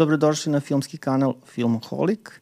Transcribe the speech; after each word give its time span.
dobrodošli 0.00 0.52
na 0.52 0.60
filmski 0.60 0.98
kanal 0.98 1.34
Filmoholik. 1.46 2.40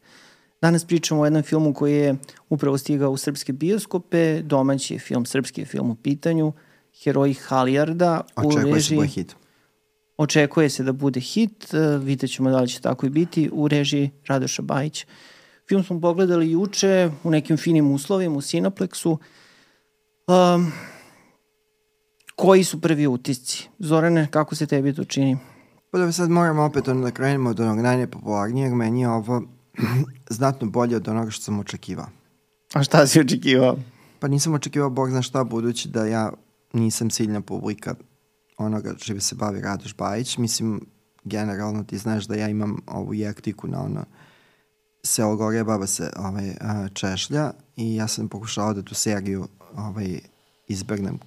Danas 0.61 0.85
pričamo 0.85 1.21
o 1.21 1.27
jednom 1.27 1.43
filmu 1.43 1.75
koji 1.75 1.95
je 1.95 2.15
upravo 2.49 2.79
stigao 2.79 3.11
u 3.11 3.17
srpske 3.17 3.53
bioskope, 3.53 4.43
domaći 4.43 4.95
je 4.95 5.01
film, 5.01 5.27
srpski 5.27 5.61
je 5.61 5.67
film 5.67 5.91
u 5.91 5.95
pitanju, 5.95 6.53
Heroji 7.03 7.35
Halijarda 7.35 8.21
Očekuje 8.37 8.73
u 8.73 8.75
režiji... 8.75 8.83
se 8.83 8.95
bude 8.95 9.09
hit. 9.09 9.35
Očekuje 10.17 10.71
se 10.71 10.83
da 10.83 10.93
bude 10.93 11.21
hit, 11.21 11.75
e, 11.75 11.99
vidjet 11.99 12.31
ćemo 12.31 12.51
da 12.51 12.61
li 12.61 12.69
će 12.69 12.81
tako 12.81 13.07
i 13.07 13.11
biti, 13.11 13.51
u 13.53 13.69
režiji 13.69 14.11
Radoša 14.27 14.63
Bajić. 14.63 15.07
Film 15.69 15.85
smo 15.85 16.01
pogledali 16.01 16.51
juče 16.51 17.11
u 17.25 17.31
nekim 17.31 17.57
finim 17.57 17.91
uslovima 17.91 18.37
u 18.37 18.41
Cineplexu. 18.41 19.17
Um, 20.27 20.73
koji 22.37 22.65
su 22.65 22.81
prvi 22.81 23.07
utisci? 23.07 23.69
Zorane, 23.79 24.29
kako 24.31 24.55
se 24.55 24.67
tebi 24.67 24.95
to 24.95 25.05
čini? 25.05 25.37
Pa 25.91 25.99
da 25.99 26.13
sad 26.13 26.31
moramo 26.31 26.63
opet 26.63 26.89
ono 26.89 27.01
da 27.01 27.11
krenemo 27.11 27.51
od 27.51 27.61
onog 27.61 27.79
najnepopularnijeg, 27.79 28.73
meni 28.73 29.01
je 29.01 29.09
ovo 29.09 29.43
znatno 30.31 30.71
bolje 30.71 30.97
od 30.97 31.09
onoga 31.09 31.31
što 31.31 31.43
sam 31.43 31.59
očekivao. 31.59 32.07
A 32.75 32.83
šta 32.83 33.07
si 33.07 33.21
očekivao? 33.21 33.77
Pa 34.19 34.29
nisam 34.29 34.55
očekivao, 34.55 34.91
bog 34.91 35.11
zna 35.11 35.23
šta, 35.23 35.45
budući 35.45 35.89
da 35.89 36.07
ja 36.07 36.33
nisam 36.73 37.11
ciljna 37.11 37.41
publika 37.41 37.95
onoga 38.59 38.95
čime 38.95 39.21
se 39.21 39.35
bavi 39.35 39.61
Radoš 39.61 39.97
Bajić. 39.97 40.39
Mislim, 40.39 40.81
generalno 41.25 41.85
ti 41.85 41.99
znaš 41.99 42.27
da 42.27 42.35
ja 42.35 42.49
imam 42.49 42.77
ovu 42.87 43.15
jektiku 43.15 43.69
na 43.69 43.83
ono 43.83 44.05
selo 45.03 45.37
gore, 45.37 45.65
baba 45.65 45.87
se 45.87 46.11
ovaj, 46.17 46.55
češlja 46.95 47.51
i 47.77 47.95
ja 47.95 48.09
sam 48.09 48.29
pokušao 48.29 48.75
da 48.75 48.83
tu 48.83 48.95
seriju 48.95 49.49
ovaj, 49.77 50.21
izbegnem. 50.67 51.19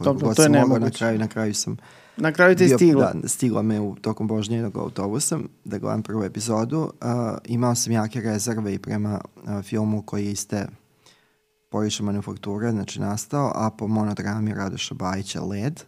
Dobro, 0.00 0.34
to 0.34 0.42
je 0.42 0.48
mogao. 0.48 0.62
Na 0.62 0.74
nemoguće. 0.74 0.98
kraju, 0.98 1.18
na 1.18 1.28
kraju 1.28 1.54
sam 1.54 1.76
Na 2.16 2.32
kraju 2.32 2.56
ti 2.56 2.62
je 2.62 2.68
bio- 2.68 2.78
stiglo. 2.78 3.10
Da, 3.14 3.28
stigla 3.28 3.62
me 3.62 3.80
u 3.80 3.94
tokom 3.94 4.26
božnjenog 4.26 4.76
autobusa 4.76 5.38
da 5.64 5.78
gledam 5.78 6.02
prvu 6.02 6.24
epizodu. 6.24 6.78
Uh, 6.80 6.88
imao 7.44 7.74
sam 7.74 7.92
jake 7.92 8.20
rezerve 8.20 8.74
i 8.74 8.78
prema 8.78 9.20
uh, 9.36 9.62
filmu 9.62 10.02
koji 10.02 10.24
je 10.26 10.32
iste 10.32 10.66
poriče 11.68 12.02
manufakture, 12.02 12.70
znači 12.70 13.00
nastao, 13.00 13.52
a 13.54 13.70
po 13.70 13.86
monodrami 13.86 14.54
Radoša 14.54 14.94
Bajića 14.94 15.40
Led. 15.42 15.80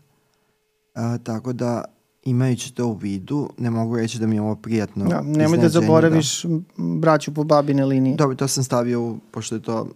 Uh, 0.95 1.01
tako 1.23 1.53
da, 1.53 1.85
imajući 2.23 2.75
to 2.75 2.87
u 2.87 2.93
vidu, 2.95 3.51
ne 3.59 3.71
mogu 3.71 3.97
reći 3.97 4.19
da 4.19 4.27
mi 4.27 4.37
je 4.37 4.41
ovo 4.43 4.55
prijatno 4.55 5.05
Da, 5.05 5.21
nemoj 5.21 5.35
da 5.37 5.45
iznenađenje, 5.45 5.69
zaboraviš 5.69 6.45
m, 6.45 6.65
braću 6.77 7.35
po 7.35 7.45
babine 7.45 7.85
linije. 7.85 8.17
Dobro, 8.17 8.37
to 8.37 8.49
sam 8.49 8.65
stavio, 8.65 9.03
u, 9.03 9.19
pošto 9.31 9.55
je 9.55 9.63
to 9.63 9.89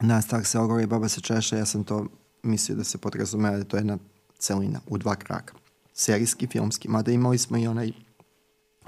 nastavak 0.00 0.46
se 0.46 0.58
ogore 0.58 0.82
i 0.82 0.86
baba 0.86 1.08
se 1.08 1.20
češe, 1.20 1.56
ja 1.56 1.64
sam 1.66 1.84
to 1.84 2.06
mislio 2.42 2.76
da 2.76 2.84
se 2.84 2.98
podrazumeva 2.98 3.56
da 3.56 3.64
to 3.64 3.76
je 3.76 3.80
jedna 3.80 3.98
celina 4.38 4.80
u 4.86 4.98
dva 4.98 5.16
kraka. 5.16 5.54
Serijski, 5.94 6.46
filmski, 6.46 6.88
mada 6.88 7.12
imali 7.12 7.38
smo 7.38 7.56
i 7.56 7.66
onaj 7.66 7.92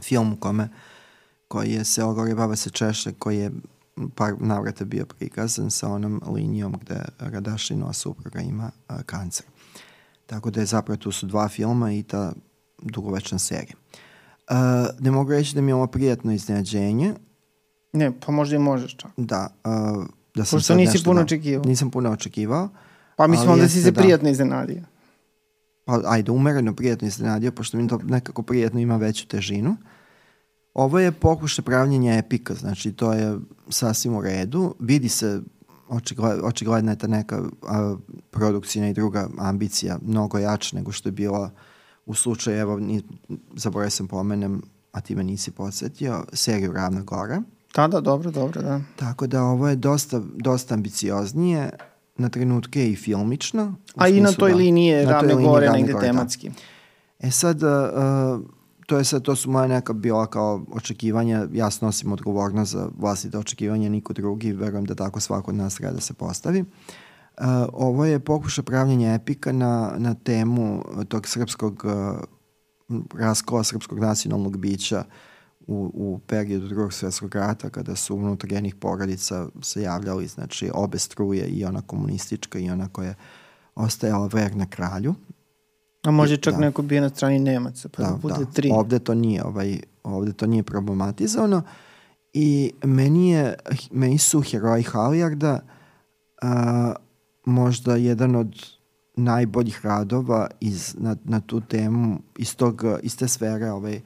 film 0.02 0.32
u 0.32 0.36
kome 0.36 0.68
koji 1.48 1.70
je 1.72 1.84
se 1.84 2.04
ogore 2.04 2.30
i 2.30 2.34
baba 2.34 2.56
se 2.56 2.70
češe, 2.70 3.12
koji 3.12 3.38
je 3.38 3.50
par 4.14 4.34
navrata 4.40 4.84
bio 4.84 5.06
prikazan 5.06 5.70
sa 5.70 5.88
onom 5.88 6.22
linijom 6.26 6.74
gde 6.80 7.04
Radašinova 7.18 7.92
supruga 7.92 8.40
ima 8.40 8.70
a, 8.88 9.02
kancer. 9.02 9.46
Tako 10.26 10.50
da 10.50 10.60
je 10.60 10.66
zapravo 10.66 10.96
tu 10.96 11.12
su 11.12 11.26
dva 11.26 11.48
filma 11.48 11.92
i 11.92 12.02
ta 12.02 12.32
dugovečna 12.82 13.38
serija. 13.38 13.74
Uh, 14.50 14.56
ne 15.00 15.10
mogu 15.10 15.30
reći 15.30 15.54
da 15.54 15.60
mi 15.60 15.70
je 15.70 15.74
ovo 15.74 15.86
prijatno 15.86 16.32
iznenađenje, 16.32 17.14
Ne, 17.92 18.12
pa 18.26 18.32
možda 18.32 18.56
i 18.56 18.58
možeš 18.58 18.96
čak. 18.96 19.10
Da, 19.16 19.48
uh, 19.64 20.06
da 20.34 20.44
sam 20.44 20.56
Pošto 20.56 20.74
nisi 20.74 21.04
puno 21.04 21.20
očekivao. 21.20 21.64
Nisam 21.64 21.90
puno 21.90 22.10
očekivao. 22.10 22.68
Pa 23.22 23.26
mislim 23.26 23.50
ali 23.50 23.60
onda 23.60 23.68
si 23.68 23.82
se 23.82 23.90
da. 23.90 24.00
prijatno 24.00 24.28
iznenadio. 24.28 24.82
Pa 25.84 26.00
ajde, 26.04 26.30
umereno 26.30 26.74
prijatno 26.74 27.08
iznenadio, 27.08 27.52
pošto 27.52 27.76
mi 27.76 27.88
to 27.88 27.98
nekako 28.04 28.42
prijatno 28.42 28.80
ima 28.80 28.96
veću 28.96 29.26
težinu. 29.26 29.76
Ovo 30.74 30.98
je 30.98 31.12
pokušaj 31.12 31.64
pravljenja 31.64 32.14
epika, 32.14 32.54
znači 32.54 32.92
to 32.92 33.12
je 33.12 33.38
sasvim 33.68 34.14
u 34.14 34.22
redu. 34.22 34.74
Vidi 34.78 35.08
se, 35.08 35.40
očigled, 35.88 36.40
očigledna 36.42 36.92
je 36.92 36.98
ta 36.98 37.06
neka 37.06 37.42
a, 37.68 37.96
produkcijna 38.30 38.88
i 38.88 38.94
druga 38.94 39.28
ambicija 39.38 39.98
mnogo 40.06 40.38
jača 40.38 40.76
nego 40.76 40.92
što 40.92 41.08
je 41.08 41.12
bila 41.12 41.50
u 42.06 42.14
slučaju, 42.14 42.58
evo, 42.58 42.78
ni, 42.78 43.02
zaboravio 43.56 43.90
sam 43.90 44.08
pomenem, 44.08 44.62
a 44.92 45.00
ti 45.00 45.14
me 45.14 45.24
nisi 45.24 45.50
podsjetio, 45.50 46.24
seriju 46.32 46.72
Ravna 46.72 47.02
Gora. 47.02 47.42
Da, 47.74 47.88
da, 47.88 48.00
dobro, 48.00 48.30
dobro, 48.30 48.62
da. 48.62 48.80
Tako 48.96 49.26
da 49.26 49.42
ovo 49.42 49.68
je 49.68 49.76
dosta, 49.76 50.20
dosta 50.34 50.74
ambicioznije, 50.74 51.70
na 52.22 52.28
trenutke 52.28 52.90
i 52.90 52.96
filmično. 52.96 53.74
A 53.96 54.08
i 54.08 54.20
na 54.20 54.32
toj 54.32 54.50
da- 54.50 54.56
liniji 54.56 55.04
ravne 55.04 55.34
gore 55.34 55.70
negde 55.70 55.92
Gore, 55.92 56.06
da. 56.06 56.12
tematski. 56.12 56.50
E 57.20 57.30
sad, 57.30 57.62
uh, 57.62 57.68
uh, 57.68 58.40
to 58.86 58.98
je 58.98 59.04
sad, 59.04 59.22
to 59.22 59.36
su 59.36 59.50
moja 59.50 59.66
neka 59.66 59.92
bila 59.92 60.26
kao 60.26 60.64
očekivanja, 60.72 61.46
ja 61.52 61.70
snosim 61.70 62.12
odgovornost 62.12 62.72
za 62.72 62.88
vlastite 62.98 63.38
očekivanja, 63.38 63.88
niko 63.88 64.12
drugi, 64.12 64.52
verujem 64.52 64.84
da 64.84 64.94
tako 64.94 65.20
svako 65.20 65.50
od 65.50 65.56
nas 65.56 65.74
treba 65.74 65.92
da 65.92 66.00
se 66.00 66.14
postavi. 66.14 66.60
Uh, 66.60 67.44
ovo 67.72 68.04
je 68.04 68.18
pokušaj 68.20 68.64
pravljenja 68.64 69.14
epika 69.14 69.52
na, 69.52 69.94
na 69.98 70.14
temu 70.14 70.82
tog 71.08 71.28
srpskog 71.28 71.84
uh, 71.84 72.20
raskola 73.18 73.64
srpskog 73.64 73.98
nacionalnog 73.98 74.56
bića 74.58 75.04
u, 75.66 75.90
u 75.94 76.20
periodu 76.26 76.68
drugog 76.68 76.92
svjetskog 76.92 77.34
rata 77.34 77.70
kada 77.70 77.96
su 77.96 78.16
unutar 78.16 78.52
jednih 78.52 78.74
porodica 78.74 79.48
se 79.62 79.82
javljali 79.82 80.26
znači 80.26 80.70
obe 80.74 80.98
struje 80.98 81.46
i 81.46 81.64
ona 81.64 81.82
komunistička 81.82 82.58
i 82.58 82.70
ona 82.70 82.88
koja 82.88 83.08
je 83.08 83.14
ostajala 83.74 84.26
verna 84.32 84.66
kralju 84.66 85.14
A 86.02 86.10
može 86.10 86.36
čak 86.36 86.54
Da. 86.54 86.60
neko 86.60 86.82
bio 86.82 87.00
na 87.00 87.08
strani 87.08 87.38
Nemaca, 87.38 87.88
pa 87.88 88.02
da, 88.02 88.18
bude 88.22 88.46
tri. 88.52 88.70
Ovde 88.72 88.98
to 88.98 89.14
nije, 89.14 89.44
ovaj, 89.44 89.80
ovde 90.02 90.32
to 90.32 90.46
nije 90.46 90.62
problematizovano 90.62 91.62
i 92.32 92.72
meni, 92.84 93.30
je, 93.30 93.54
meni 93.90 94.18
su 94.18 94.40
heroji 94.40 94.82
Halijarda 94.82 95.60
a, 96.42 96.94
možda 97.44 97.96
jedan 97.96 98.36
od 98.36 98.66
najboljih 99.16 99.80
radova 99.82 100.46
iz, 100.60 100.94
na, 100.98 101.16
na 101.24 101.40
tu 101.40 101.60
temu 101.60 102.18
iz, 102.38 102.56
tog, 102.56 102.84
iz 103.02 103.16
te 103.16 103.28
sfere 103.28 103.70
ovaj, 103.70 103.96
a, 103.96 104.00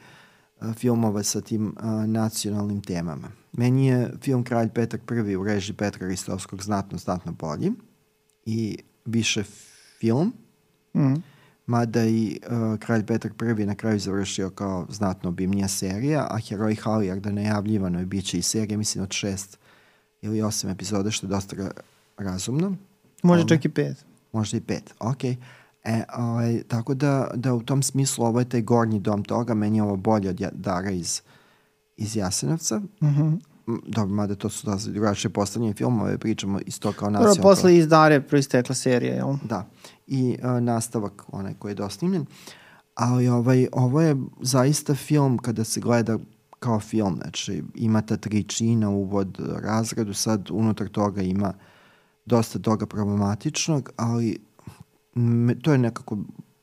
filmova 0.74 1.22
sa 1.22 1.40
tim 1.40 1.74
a, 1.76 2.06
nacionalnim 2.06 2.80
temama. 2.82 3.28
Meni 3.52 3.86
je 3.86 4.12
film 4.22 4.44
Kralj 4.44 4.68
Petar 4.68 5.00
I 5.30 5.36
u 5.36 5.44
režiji 5.44 5.76
Petra 5.76 6.08
Ristovskog 6.08 6.62
znatno, 6.62 6.98
znatno 6.98 7.32
bolji 7.32 7.72
i 8.44 8.78
više 9.04 9.44
film, 10.00 10.32
Mm. 10.94 11.14
mada 11.66 12.04
i 12.04 12.40
uh, 12.42 12.78
Kralj 12.78 13.06
Petar 13.06 13.30
I 13.58 13.66
na 13.66 13.74
kraju 13.74 13.98
završio 13.98 14.50
kao 14.50 14.86
znatno 14.90 15.28
obimnija 15.28 15.68
serija, 15.68 16.26
a 16.30 16.38
Heroj 16.38 16.74
Halijarda 16.74 17.30
najavljivano 17.30 17.98
je 17.98 18.06
bit 18.06 18.24
će 18.24 18.38
i 18.38 18.42
serija, 18.42 18.78
mislim 18.78 19.04
od 19.04 19.12
šest 19.12 19.58
ili 20.22 20.42
osam 20.42 20.70
epizoda, 20.70 21.10
što 21.10 21.26
je 21.26 21.30
dosta 21.30 21.56
ra 21.56 21.70
razumno. 22.16 22.76
Može 23.22 23.40
Ovo. 23.40 23.48
čak 23.48 23.64
i 23.64 23.68
pet. 23.68 24.04
Možda 24.32 24.56
i 24.56 24.60
pet, 24.60 24.94
ok. 24.98 25.22
E, 25.86 26.04
ovaj, 26.16 26.62
tako 26.68 26.94
da, 26.94 27.30
da 27.34 27.54
u 27.54 27.62
tom 27.62 27.82
smislu 27.82 28.24
ovo 28.24 28.38
je 28.38 28.48
taj 28.48 28.62
gornji 28.62 29.00
dom 29.00 29.24
toga, 29.24 29.54
meni 29.54 29.76
je 29.78 29.82
ovo 29.82 29.96
bolje 29.96 30.30
od 30.30 30.42
Dara 30.52 30.90
iz, 30.90 31.22
iz 31.96 32.16
Jasenovca. 32.16 32.80
Mhm. 33.02 33.26
M, 33.68 33.80
Dobro, 33.86 34.14
mada 34.14 34.34
to 34.34 34.48
su 34.48 34.66
dosta 34.66 34.90
drugačije 34.90 35.30
postavljene 35.30 35.74
filmove, 35.74 36.18
pričamo 36.18 36.60
isto 36.66 36.92
kao 36.92 37.10
Dobro, 37.10 37.26
nacionalno. 37.26 37.42
posle 37.42 37.76
iz 37.76 37.88
Dare 37.88 38.20
proistekla 38.20 38.74
serija, 38.74 39.14
jel? 39.14 39.34
Da, 39.44 39.66
i 40.06 40.36
uh, 40.42 40.62
nastavak 40.62 41.22
onaj 41.32 41.54
koji 41.54 41.70
je 41.70 41.74
dosnimljen. 41.74 42.26
Ali 42.94 43.28
ovaj, 43.28 43.66
ovo 43.72 44.00
je 44.00 44.16
zaista 44.40 44.94
film 44.94 45.38
kada 45.38 45.64
se 45.64 45.80
gleda 45.80 46.18
kao 46.58 46.80
film, 46.80 47.16
znači 47.22 47.62
ima 47.74 48.02
ta 48.02 48.16
tri 48.16 48.42
čina, 48.42 48.90
uvod, 48.90 49.38
razradu, 49.62 50.14
sad 50.14 50.48
unutar 50.50 50.88
toga 50.88 51.22
ima 51.22 51.52
dosta 52.24 52.58
toga 52.58 52.86
problematičnog, 52.86 53.90
ali 53.96 54.45
to 55.56 55.72
je 55.72 55.78
nekako 55.78 56.18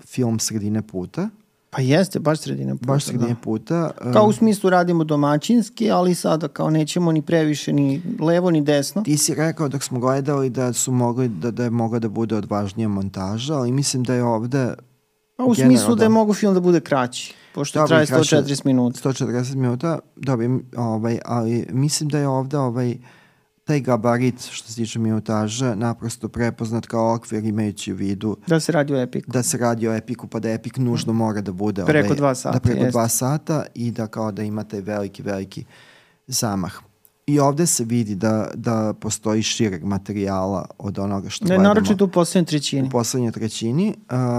film 0.06 0.40
sredine 0.40 0.82
puta, 0.84 1.30
Pa 1.70 1.82
jeste, 1.82 2.20
baš 2.20 2.40
sredina 2.40 2.76
puta. 2.76 2.86
baš 2.86 3.04
sredine 3.06 3.30
da. 3.30 3.36
puta. 3.36 3.92
uh, 4.00 4.14
Kao 4.14 4.26
u 4.26 4.32
smislu 4.32 4.70
radimo 4.70 5.04
domaćinski, 5.04 5.92
ali 5.92 6.16
sada 6.16 6.48
kao 6.48 6.70
nećemo 6.70 7.12
ni 7.12 7.22
previše 7.22 7.74
ni 7.74 8.02
levo 8.20 8.52
ni 8.52 8.62
desno. 8.62 9.02
Ti 9.02 9.18
si 9.18 9.36
rekao 9.36 9.68
dok 9.68 9.84
smo 9.84 10.00
gledali 10.00 10.50
da 10.50 10.74
su 10.74 10.92
mogli 10.92 11.28
da, 11.30 11.52
da 11.52 11.64
je 11.64 11.70
mogla 11.70 12.00
da 12.00 12.10
bude 12.10 12.36
odvažnija 12.36 12.88
montaža, 12.90 13.54
ali 13.54 13.72
mislim 13.72 14.04
da 14.04 14.14
je 14.14 14.24
ovde 14.24 14.74
Pa 15.36 15.44
u 15.44 15.48
generalno, 15.48 15.78
smislu 15.78 15.96
da 15.96 16.04
je 16.04 16.10
mogu 16.10 16.34
film 16.34 16.54
da 16.54 16.60
bude 16.60 16.80
kraći, 16.80 17.34
pošto 17.56 17.80
Dobro, 17.80 17.88
traje 17.88 18.06
kraće- 18.08 18.36
140 18.38 18.66
minuta. 18.66 19.00
140 19.02 19.56
minuta, 19.56 20.00
dobro, 20.18 20.46
ovaj, 20.78 21.20
ali 21.26 21.68
mislim 21.72 22.10
da 22.10 22.18
je 22.18 22.28
ovde 22.28 22.58
ovaj, 22.58 22.98
taj 23.63 23.80
gabarit 23.80 24.42
što 24.42 24.68
se 24.68 24.75
tiče 24.75 25.00
minutaža 25.00 25.75
naprosto 25.75 26.30
prepoznat 26.30 26.86
kao 26.86 27.13
okvir 27.13 27.44
imajući 27.44 27.94
u 27.94 27.95
vidu 27.95 28.38
Da 28.48 28.60
se 28.60 28.71
radi 28.71 28.94
o 28.94 28.98
epiku. 28.98 29.31
da 29.31 29.44
se 29.44 29.57
radi 29.57 29.88
o 29.88 29.94
epiku 29.94 30.27
pa 30.27 30.39
da 30.39 30.50
epik 30.50 30.77
nužno 30.77 31.13
mora 31.13 31.42
da 31.42 31.51
bude 31.51 31.86
Preko 31.86 32.15
dva 32.15 32.36
sata, 32.36 32.54
da 32.54 32.60
preko 32.60 32.77
jeste. 32.77 32.92
dva 32.92 33.07
sata 33.07 33.65
i 33.75 33.92
da 33.92 34.07
kao 34.07 34.31
da 34.31 34.44
ima 34.44 34.63
taj 34.63 34.81
veliki 34.81 35.21
veliki 35.21 35.65
zamah 36.27 36.74
i 37.27 37.39
ovde 37.39 37.65
se 37.65 37.83
vidi 37.83 38.15
da, 38.15 38.48
da 38.54 38.94
postoji 38.94 39.42
šireg 39.44 39.83
materijala 39.83 40.65
od 40.77 41.00
onoga 41.00 41.30
što 41.30 41.45
Ne, 41.45 41.48
gledamo 41.48 41.63
naročito 41.65 42.06
u 42.06 42.10
poslednjoj 42.10 42.45
trećini. 42.45 42.88
u 42.88 42.92
poslednjoj 42.92 43.31
trećini, 43.31 43.95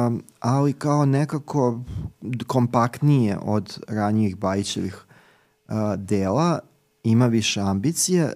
um, 0.06 0.22
ali 0.40 0.72
kao 0.72 1.06
nekako 1.06 1.80
kompaktnije 2.46 3.38
od 3.42 3.78
ranijih 3.88 4.36
Bajićevih 4.36 5.04
uh, 5.68 5.74
dela, 5.96 6.58
ima 7.02 7.26
više 7.26 7.60
ambicije, 7.60 8.32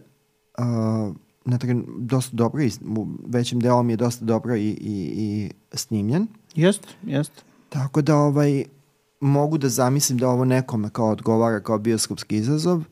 uh, 0.59 1.15
na 1.45 1.59
tren, 1.59 1.85
dosta 1.99 2.37
dobro, 2.37 2.63
i, 2.63 2.71
većim 3.27 3.61
delom 3.61 3.91
je 3.91 3.97
dosta 3.97 4.25
dobro 4.25 4.57
i, 4.57 4.69
i, 4.69 5.13
i 5.17 5.51
snimljen. 5.73 6.27
Jest, 6.55 6.87
jest. 7.03 7.33
Tako 7.69 8.03
da 8.03 8.17
ovaj, 8.17 8.65
mogu 9.21 9.59
da 9.59 9.69
zamislim 9.69 10.19
da 10.19 10.29
ovo 10.29 10.45
nekome 10.45 10.91
kao 10.91 11.09
odgovara 11.09 11.61
kao 11.61 11.79
bioskopski 11.79 12.37
izazov, 12.37 12.83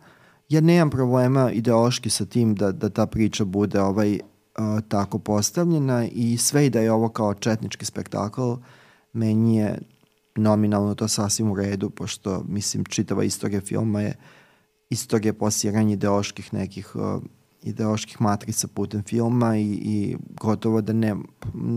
ja 0.49 0.61
nemam 0.61 0.91
problema 0.91 1.51
ideološki 1.53 2.11
sa 2.11 2.25
tim 2.25 2.55
da, 2.55 2.73
da 2.73 2.89
ta 2.89 3.07
priča 3.07 3.45
bude 3.45 3.81
ovaj, 3.81 4.13
uh, 4.15 4.81
tako 4.89 5.19
postavljena 5.19 6.07
i 6.13 6.37
sve 6.37 6.67
i 6.67 6.71
da 6.71 6.81
je 6.81 6.93
ovo 6.93 7.09
kao 7.09 7.35
četnički 7.35 7.85
spektakl, 7.85 8.53
meni 9.13 9.57
je 9.57 9.79
nominalno 10.37 10.95
to 10.95 11.09
sasvim 11.09 11.51
u 11.51 11.55
redu, 11.55 11.91
pošto, 11.91 12.45
mislim, 12.49 12.85
čitava 12.85 13.25
istorija 13.25 13.61
filma 13.61 14.01
je 14.01 14.15
istorija 14.91 15.35
posiranja 15.35 15.93
ideoloških 15.93 16.55
nekih 16.55 16.97
uh, 16.97 17.23
ideoloških 17.67 18.21
matrica 18.21 18.69
putem 18.69 19.03
filma 19.03 19.57
i, 19.57 19.63
i 19.65 20.17
gotovo 20.41 20.81
da 20.81 20.93
ne, 20.93 21.17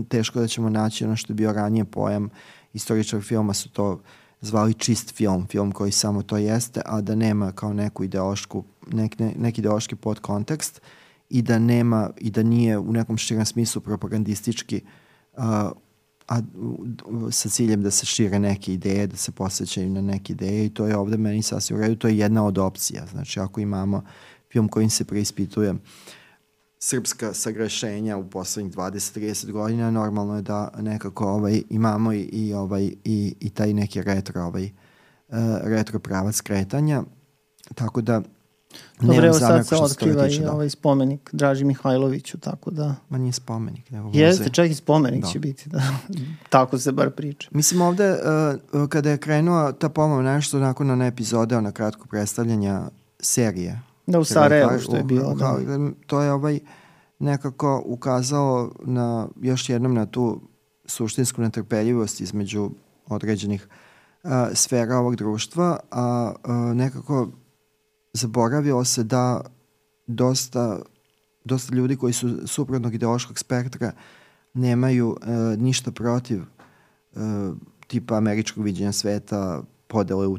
teško 0.08 0.40
da 0.40 0.46
ćemo 0.46 0.70
naći 0.70 1.04
ono 1.04 1.16
što 1.16 1.32
je 1.32 1.34
bio 1.34 1.52
ranije 1.52 1.84
pojam 1.84 2.30
istoričar 2.72 3.20
filma 3.20 3.54
su 3.54 3.68
to 3.68 4.00
zvali 4.40 4.74
čist 4.74 5.14
film, 5.14 5.46
film 5.46 5.72
koji 5.72 5.92
samo 5.92 6.22
to 6.22 6.36
jeste, 6.36 6.82
a 6.86 7.00
da 7.00 7.14
nema 7.14 7.52
kao 7.52 7.72
neku 7.72 8.04
ideološku, 8.04 8.64
nek, 8.92 9.18
ne, 9.18 9.34
neki 9.38 9.60
ideološki 9.60 9.96
podkontekst 9.96 10.80
i 11.28 11.42
da 11.42 11.58
nema, 11.58 12.10
i 12.16 12.30
da 12.30 12.42
nije 12.42 12.78
u 12.78 12.92
nekom 12.92 13.16
širem 13.16 13.46
smislu 13.46 13.82
propagandistički 13.82 14.80
uh, 15.36 15.44
a 16.30 16.40
sa 17.30 17.48
ciljem 17.48 17.82
da 17.82 17.90
se 17.90 18.06
šire 18.06 18.38
neke 18.38 18.72
ideje, 18.72 19.06
da 19.06 19.16
se 19.16 19.32
posjećaju 19.32 19.90
na 19.90 20.00
neke 20.00 20.32
ideje 20.32 20.66
i 20.66 20.68
to 20.68 20.86
je 20.86 20.96
ovde 20.96 21.16
meni 21.16 21.42
sasvim 21.42 21.78
u 21.78 21.80
redu, 21.80 21.96
to 21.96 22.08
je 22.08 22.18
jedna 22.18 22.46
od 22.46 22.58
opcija. 22.58 23.06
Znači 23.06 23.40
ako 23.40 23.60
imamo 23.60 24.02
film 24.52 24.68
kojim 24.68 24.90
se 24.90 25.04
preispituje 25.04 25.74
srpska 26.82 27.34
sagrešenja 27.34 28.16
u 28.16 28.30
poslednjih 28.30 28.74
20-30 28.74 29.50
godina, 29.50 29.90
normalno 29.90 30.36
je 30.36 30.42
da 30.42 30.72
nekako 30.78 31.28
ovaj, 31.28 31.62
imamo 31.70 32.12
i, 32.12 32.20
i, 32.20 32.54
ovaj, 32.54 32.84
i, 33.04 33.34
i 33.40 33.50
taj 33.50 33.72
neki 33.72 34.02
retro, 34.02 34.42
ovaj, 34.42 34.64
uh, 35.28 35.36
retro 35.62 35.98
pravac 35.98 36.40
kretanja. 36.40 37.02
Tako 37.74 38.00
da 38.00 38.22
Dobro, 39.00 39.26
evo 39.26 39.34
sad 39.34 39.66
se 39.66 39.76
otkriva 39.76 40.28
i 40.28 40.38
da. 40.38 40.52
ovaj 40.52 40.70
spomenik 40.70 41.30
Draži 41.32 41.64
Mihajloviću, 41.64 42.38
tako 42.38 42.70
da... 42.70 42.94
Ma 43.08 43.18
nije 43.18 43.32
spomenik, 43.32 43.90
nego 43.90 44.06
muzej. 44.06 44.22
Jeste, 44.22 44.50
čak 44.50 44.70
i 44.70 44.74
spomenik 44.74 45.22
da. 45.22 45.28
će 45.28 45.38
biti, 45.38 45.68
da. 45.68 45.82
tako 46.48 46.78
se 46.78 46.92
bar 46.92 47.10
priča. 47.10 47.48
Mislim 47.52 47.80
ovde, 47.80 48.12
uh, 48.72 48.88
kada 48.88 49.10
je 49.10 49.18
krenuo 49.18 49.72
ta 49.72 49.88
pomama 49.88 50.22
nešto 50.22 50.58
nakon 50.58 50.98
na 50.98 51.06
epizode, 51.06 51.60
na 51.60 51.72
kratko 51.72 52.06
predstavljanja 52.06 52.82
serije 53.20 53.89
Da, 54.10 54.18
u 54.18 54.24
Sarajevu 54.24 54.78
što 54.78 54.96
je 54.96 55.02
bilo. 55.02 55.34
Da. 55.34 55.58
To 56.06 56.22
je 56.22 56.32
ovaj 56.32 56.60
nekako 57.18 57.82
ukazao 57.86 58.70
na, 58.84 59.28
još 59.40 59.68
jednom 59.68 59.94
na 59.94 60.06
tu 60.06 60.40
suštinsku 60.84 61.42
netrpeljivost 61.42 62.20
između 62.20 62.70
određenih 63.06 63.68
uh, 64.22 64.30
sfera 64.54 64.96
ovog 64.96 65.16
društva, 65.16 65.78
a 65.90 66.32
uh, 66.44 66.76
nekako 66.76 67.28
zaboravilo 68.12 68.84
se 68.84 69.04
da 69.04 69.40
dosta, 70.06 70.78
dosta 71.44 71.74
ljudi 71.74 71.96
koji 71.96 72.12
su 72.12 72.48
suprotnog 72.48 72.94
ideološkog 72.94 73.38
spektra 73.38 73.92
nemaju 74.54 75.08
uh, 75.08 75.18
ništa 75.58 75.92
protiv 75.92 76.42
uh, 76.42 77.20
tipa 77.86 78.16
američkog 78.16 78.64
viđenja 78.64 78.92
sveta, 78.92 79.62
podele 79.86 80.26
uh, 80.26 80.38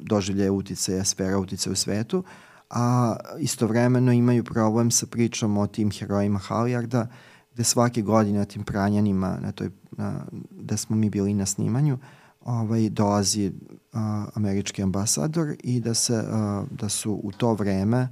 doživljaje 0.00 0.50
uticaja, 0.50 1.04
sfera 1.04 1.38
uticaja 1.38 1.72
u 1.72 1.76
svetu, 1.76 2.24
a 2.70 3.16
istovremeno 3.38 4.12
imaju 4.12 4.44
problem 4.44 4.90
sa 4.90 5.06
pričom 5.06 5.58
o 5.58 5.66
tim 5.66 5.90
herojima 5.90 6.38
Halijarda, 6.38 7.06
gde 7.52 7.64
svake 7.64 8.02
godine 8.02 8.44
tim 8.44 8.64
pranjanima, 8.64 9.38
na 9.42 9.52
toj, 9.52 9.70
na, 9.90 10.26
da 10.50 10.76
smo 10.76 10.96
mi 10.96 11.10
bili 11.10 11.34
na 11.34 11.46
snimanju, 11.46 11.98
ovaj, 12.40 12.88
dolazi 12.88 13.52
a, 13.92 14.26
američki 14.34 14.82
ambasador 14.82 15.54
i 15.62 15.80
da, 15.80 15.94
se, 15.94 16.24
a, 16.26 16.64
da 16.70 16.88
su 16.88 17.20
u 17.22 17.32
to 17.32 17.54
vreme 17.54 18.08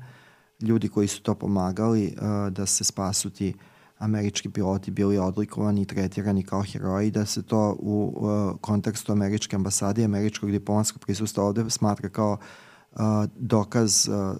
ljudi 0.60 0.88
koji 0.88 1.08
su 1.08 1.22
to 1.22 1.34
pomagali 1.34 2.14
a, 2.20 2.50
da 2.50 2.66
se 2.66 2.84
spasu 2.84 3.30
ti 3.30 3.54
američki 3.98 4.50
piloti 4.50 4.90
bili 4.90 5.18
odlikovani 5.18 5.82
i 5.82 5.84
tretirani 5.84 6.42
kao 6.42 6.62
heroji, 6.62 7.10
da 7.10 7.26
se 7.26 7.42
to 7.42 7.76
u 7.78 8.14
uh, 8.16 8.60
kontekstu 8.60 9.12
američke 9.12 9.56
ambasade 9.56 10.02
i 10.02 10.04
američkog 10.04 10.50
diplomatskog 10.50 11.02
prisustva 11.02 11.44
ovde 11.44 11.70
smatra 11.70 12.08
kao 12.08 12.38
a, 12.96 13.26
dokaz 13.36 14.08
a, 14.08 14.36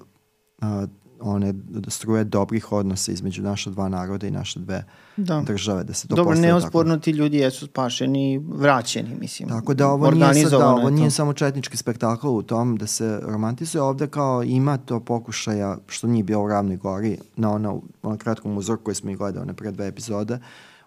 a, 0.61 0.87
one 1.21 1.55
struje 1.89 2.25
dobrih 2.25 2.73
odnosa 2.73 3.13
između 3.13 3.43
naša 3.43 3.71
dva 3.71 3.89
naroda 3.89 4.27
i 4.27 4.31
naše 4.31 4.61
dve 4.61 4.85
da. 5.17 5.43
države. 5.47 5.85
Da 5.85 5.95
se 5.95 6.09
to 6.09 6.17
Dobro, 6.17 6.35
neosporno 6.35 6.97
ti 6.97 7.11
ljudi 7.11 7.37
jesu 7.37 7.67
spašeni, 7.67 8.39
vraćeni, 8.39 9.17
mislim. 9.21 9.49
Tako 9.49 9.75
da 9.75 9.89
ovo 9.89 10.11
nije, 10.11 10.35
sad, 10.35 10.61
da, 10.61 10.69
ovo 10.69 10.91
nije 10.91 11.11
samo 11.11 11.33
četnički 11.33 11.77
spektakl 11.77 12.29
u 12.29 12.43
tom 12.43 12.77
da 12.77 12.87
se 12.87 13.21
romantizuje. 13.23 13.83
Ovde 13.83 14.07
kao 14.07 14.43
ima 14.43 14.77
to 14.77 15.01
pokušaja, 15.01 15.79
što 15.87 16.07
nije 16.07 16.25
bilo 16.25 16.45
u 16.45 16.49
Ravnoj 16.49 16.77
gori, 16.77 17.19
na 17.37 17.53
ono, 17.53 17.83
ono 18.03 18.17
kratkom 18.17 18.57
uzorku 18.57 18.85
koji 18.85 18.95
smo 18.95 19.11
i 19.11 19.17
gledali 19.17 19.47
na 19.47 19.53
pre 19.53 19.71
dve 19.71 19.87
epizode, 19.87 20.39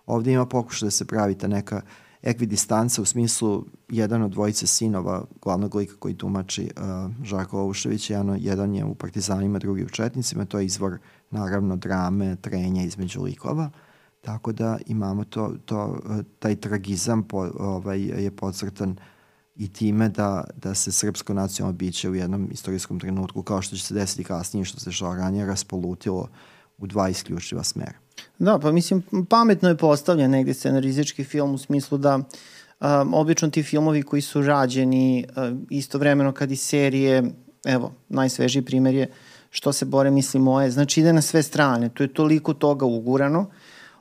ovde 0.06 0.32
ima 0.32 0.46
pokušaj 0.46 0.88
da 0.88 0.92
se 0.92 1.06
pravi 1.06 1.36
ta 1.36 1.48
neka 1.48 1.76
uh, 1.76 2.07
ekvidistanca 2.28 3.02
u 3.02 3.06
smislu 3.06 3.66
jedan 3.90 4.22
od 4.22 4.32
dvojice 4.32 4.68
sinova 4.68 5.26
glavnog 5.42 5.76
lika 5.76 5.96
koji 6.00 6.18
tumači 6.18 6.70
uh, 6.78 7.26
Žarko 7.26 7.60
Ovušević, 7.60 8.10
jedan, 8.10 8.38
jedan 8.40 8.76
je 8.76 8.86
u 8.86 8.96
Partizanima, 8.96 9.60
drugi 9.60 9.84
u 9.84 9.90
Četnicima, 9.90 10.46
to 10.46 10.60
je 10.60 10.66
izvor 10.66 10.98
naravno 11.32 11.76
drame, 11.76 12.36
trenja 12.36 12.84
između 12.84 13.22
likova, 13.22 13.70
tako 14.22 14.52
da 14.52 14.78
imamo 14.86 15.24
to, 15.24 15.54
to 15.66 15.86
uh, 15.86 16.18
taj 16.40 16.56
tragizam 16.56 17.24
po, 17.24 17.50
ovaj, 17.60 18.02
je 18.02 18.32
podcrtan 18.32 18.96
i 19.56 19.74
time 19.74 20.10
da, 20.10 20.44
da 20.56 20.76
se 20.76 20.92
srpsko 20.92 21.34
nacionalno 21.34 21.78
biće 21.78 22.10
u 22.10 22.16
jednom 22.16 22.48
istorijskom 22.52 23.00
trenutku, 23.00 23.44
kao 23.44 23.62
što 23.62 23.76
će 23.76 23.84
se 23.84 23.94
desiti 23.94 24.24
kasnije, 24.24 24.66
što 24.66 24.80
se 24.80 24.92
što 24.92 25.16
ranije 25.16 25.46
raspolutilo 25.46 26.28
u 26.78 26.88
dva 26.88 27.10
isključiva 27.10 27.64
smera. 27.64 27.94
Da, 28.40 28.60
pa 28.60 28.72
mislim, 28.72 29.04
pametno 29.30 29.70
je 29.70 29.78
postavljen 29.78 30.32
negde 30.32 30.54
scenarizički 30.54 31.24
film 31.24 31.54
u 31.54 31.58
smislu 31.58 31.98
da 31.98 32.16
um, 32.16 33.14
obično 33.14 33.50
ti 33.50 33.64
filmovi 33.64 34.04
koji 34.04 34.22
su 34.22 34.42
rađeni 34.42 35.26
uh, 35.30 35.58
istovremeno 35.70 36.32
kad 36.32 36.52
i 36.52 36.56
serije, 36.56 37.24
evo, 37.66 37.94
najsvežiji 38.10 38.66
primjer 38.66 38.96
je 38.96 39.12
što 39.50 39.74
se 39.74 39.86
bore 39.86 40.12
misli 40.12 40.40
moje, 40.40 40.72
znači 40.72 41.00
ide 41.02 41.14
na 41.14 41.22
sve 41.22 41.44
strane, 41.44 41.90
tu 41.90 42.04
je 42.04 42.14
toliko 42.14 42.54
toga 42.54 42.86
ugurano. 42.86 43.50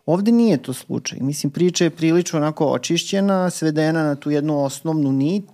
Ovde 0.06 0.32
nije 0.32 0.62
to 0.62 0.72
slučaj. 0.72 1.18
Mislim, 1.20 1.50
priča 1.50 1.84
je 1.84 1.90
prilično 1.90 2.38
onako 2.38 2.66
očišćena, 2.66 3.50
svedena 3.50 4.04
na 4.04 4.14
tu 4.14 4.30
jednu 4.30 4.64
osnovnu 4.64 5.12
nit 5.12 5.50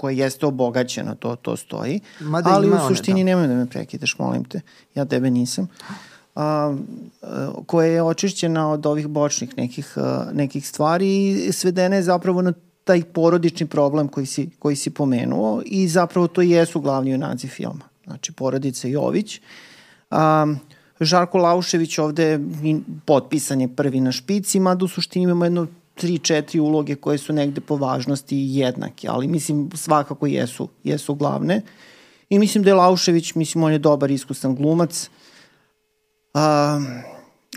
koja 0.00 0.14
jeste 0.14 0.46
obogaćena, 0.46 1.14
to, 1.14 1.36
to 1.36 1.56
stoji. 1.56 2.00
Mada 2.20 2.50
ali 2.50 2.70
u 2.70 2.78
suštini 2.88 3.20
one, 3.20 3.24
da. 3.24 3.36
nemoj 3.36 3.46
da 3.46 3.54
me 3.54 3.66
prekidaš, 3.66 4.18
molim 4.18 4.44
te. 4.44 4.60
Ja 4.94 5.04
tebe 5.04 5.30
nisam. 5.30 5.64
Uh, 5.64 5.96
a, 6.36 6.76
koja 7.66 7.86
je 7.86 8.02
očišćena 8.02 8.70
od 8.70 8.86
ovih 8.86 9.08
bočnih 9.08 9.56
nekih, 9.56 9.92
a, 9.96 10.26
nekih 10.32 10.68
stvari 10.68 11.28
i 11.30 11.52
svedena 11.52 11.96
je 11.96 12.02
zapravo 12.02 12.42
na 12.42 12.52
taj 12.84 13.02
porodični 13.02 13.66
problem 13.66 14.08
koji 14.08 14.26
si, 14.26 14.50
koji 14.58 14.76
si 14.76 14.90
pomenuo 14.90 15.62
i 15.66 15.88
zapravo 15.88 16.28
to 16.28 16.42
jesu 16.42 16.80
glavni 16.80 17.10
junaci 17.10 17.48
filma. 17.48 17.84
Znači, 18.04 18.32
porodica 18.32 18.88
Jović. 18.88 19.40
A, 20.10 20.46
Žarko 21.00 21.38
Laušević 21.38 21.98
ovde 21.98 22.40
potpisan 23.04 23.60
je 23.60 23.68
prvi 23.68 24.00
na 24.00 24.12
špici, 24.12 24.60
mada 24.60 24.84
u 24.84 24.88
suštini 24.88 25.22
imamo 25.22 25.44
jedno 25.44 25.66
tri, 25.94 26.18
četiri 26.18 26.60
uloge 26.60 26.94
koje 26.94 27.18
su 27.18 27.32
negde 27.32 27.60
po 27.60 27.76
važnosti 27.76 28.36
jednake, 28.36 29.08
ali 29.10 29.28
mislim 29.28 29.70
svakako 29.74 30.26
jesu, 30.26 30.68
jesu 30.84 31.14
glavne. 31.14 31.62
I 32.30 32.38
mislim 32.38 32.64
da 32.64 32.70
je 32.70 32.74
Laušević, 32.74 33.34
mislim 33.34 33.64
on 33.64 33.72
je 33.72 33.78
dobar 33.78 34.10
iskusan 34.10 34.54
glumac, 34.54 35.10
a, 36.34 36.80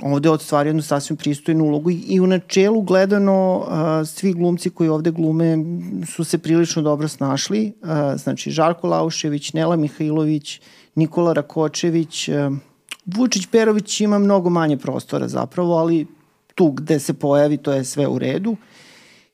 ovde 0.02 0.30
odstvario 0.30 0.70
jednu 0.70 0.82
sasvim 0.82 1.18
pristojnu 1.18 1.66
ulogu 1.66 1.90
i, 1.90 2.20
u 2.20 2.28
načelu 2.28 2.82
gledano 2.82 3.66
a, 3.68 4.06
svi 4.06 4.34
glumci 4.34 4.70
koji 4.70 4.90
ovde 4.90 5.12
glume 5.12 5.58
su 6.16 6.24
se 6.24 6.38
prilično 6.38 6.82
dobro 6.82 7.08
snašli. 7.08 7.74
A, 7.84 8.18
znači 8.18 8.52
Žarko 8.52 8.88
Laušević, 8.88 9.54
Nela 9.54 9.76
Mihajlović, 9.76 10.62
Nikola 10.96 11.34
Rakočević, 11.34 12.30
a, 12.30 12.52
Vučić 13.16 13.48
Perović 13.52 14.02
ima 14.02 14.20
mnogo 14.20 14.50
manje 14.50 14.78
prostora 14.78 15.28
zapravo, 15.28 15.78
ali 15.78 16.08
tu 16.56 16.72
gde 16.72 17.00
se 17.00 17.14
pojavi 17.14 17.58
to 17.58 17.72
je 17.72 17.86
sve 17.86 18.08
u 18.08 18.20
redu. 18.20 18.56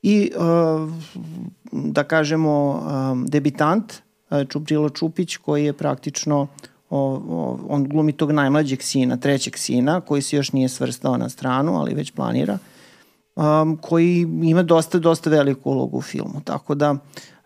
I 0.02 0.32
uh, 0.36 0.92
da 1.72 2.04
kažemo 2.04 2.70
uh, 2.70 3.30
debitant 3.30 3.94
uh, 4.30 4.48
Čubrilo 4.50 4.90
Čupić 4.90 5.38
koji 5.38 5.66
je 5.66 5.74
praktično 5.74 6.48
o, 6.90 7.22
o, 7.30 7.60
on 7.70 7.84
glumi 7.84 8.12
tog 8.12 8.32
najmlađeg 8.32 8.82
sina, 8.82 9.18
trećeg 9.18 9.58
sina, 9.58 10.02
koji 10.02 10.22
se 10.22 10.36
još 10.36 10.52
nije 10.52 10.70
svrstao 10.70 11.18
na 11.18 11.30
stranu, 11.30 11.80
ali 11.80 11.94
već 11.94 12.12
planira, 12.12 12.58
um, 13.36 13.78
koji 13.82 14.28
ima 14.44 14.64
dosta, 14.64 15.00
dosta 15.00 15.30
veliku 15.30 15.70
ulogu 15.70 15.98
u 15.98 16.02
filmu. 16.02 16.42
Tako 16.44 16.76
da, 16.76 16.96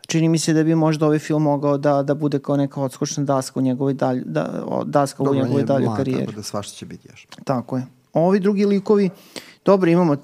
čini 0.10 0.30
mi 0.30 0.40
se 0.40 0.54
da 0.54 0.64
bi 0.64 0.76
možda 0.76 1.06
ovaj 1.06 1.20
film 1.20 1.44
mogao 1.44 1.78
da, 1.78 2.04
da 2.04 2.14
bude 2.14 2.40
kao 2.40 2.58
neka 2.58 2.82
odskočna 2.82 3.24
daska 3.24 3.60
u 3.60 3.64
njegovoj 3.64 3.94
dalj, 3.94 4.24
da, 4.26 4.64
daska 4.86 5.24
Dobro, 5.24 5.40
u 5.40 5.44
njegovoj 5.44 5.64
daljoj 5.64 5.86
mlad, 5.86 5.98
karijeri. 5.98 6.26
Tako 6.26 6.36
da 6.36 6.44
svašta 6.44 6.76
će 6.76 6.86
biti 6.86 7.08
još. 7.12 7.28
Tako 7.44 7.78
je. 7.78 7.86
Ovi 8.14 8.40
drugi 8.40 8.66
likovi, 8.66 9.10
dobro, 9.66 9.90
imamo 9.90 10.16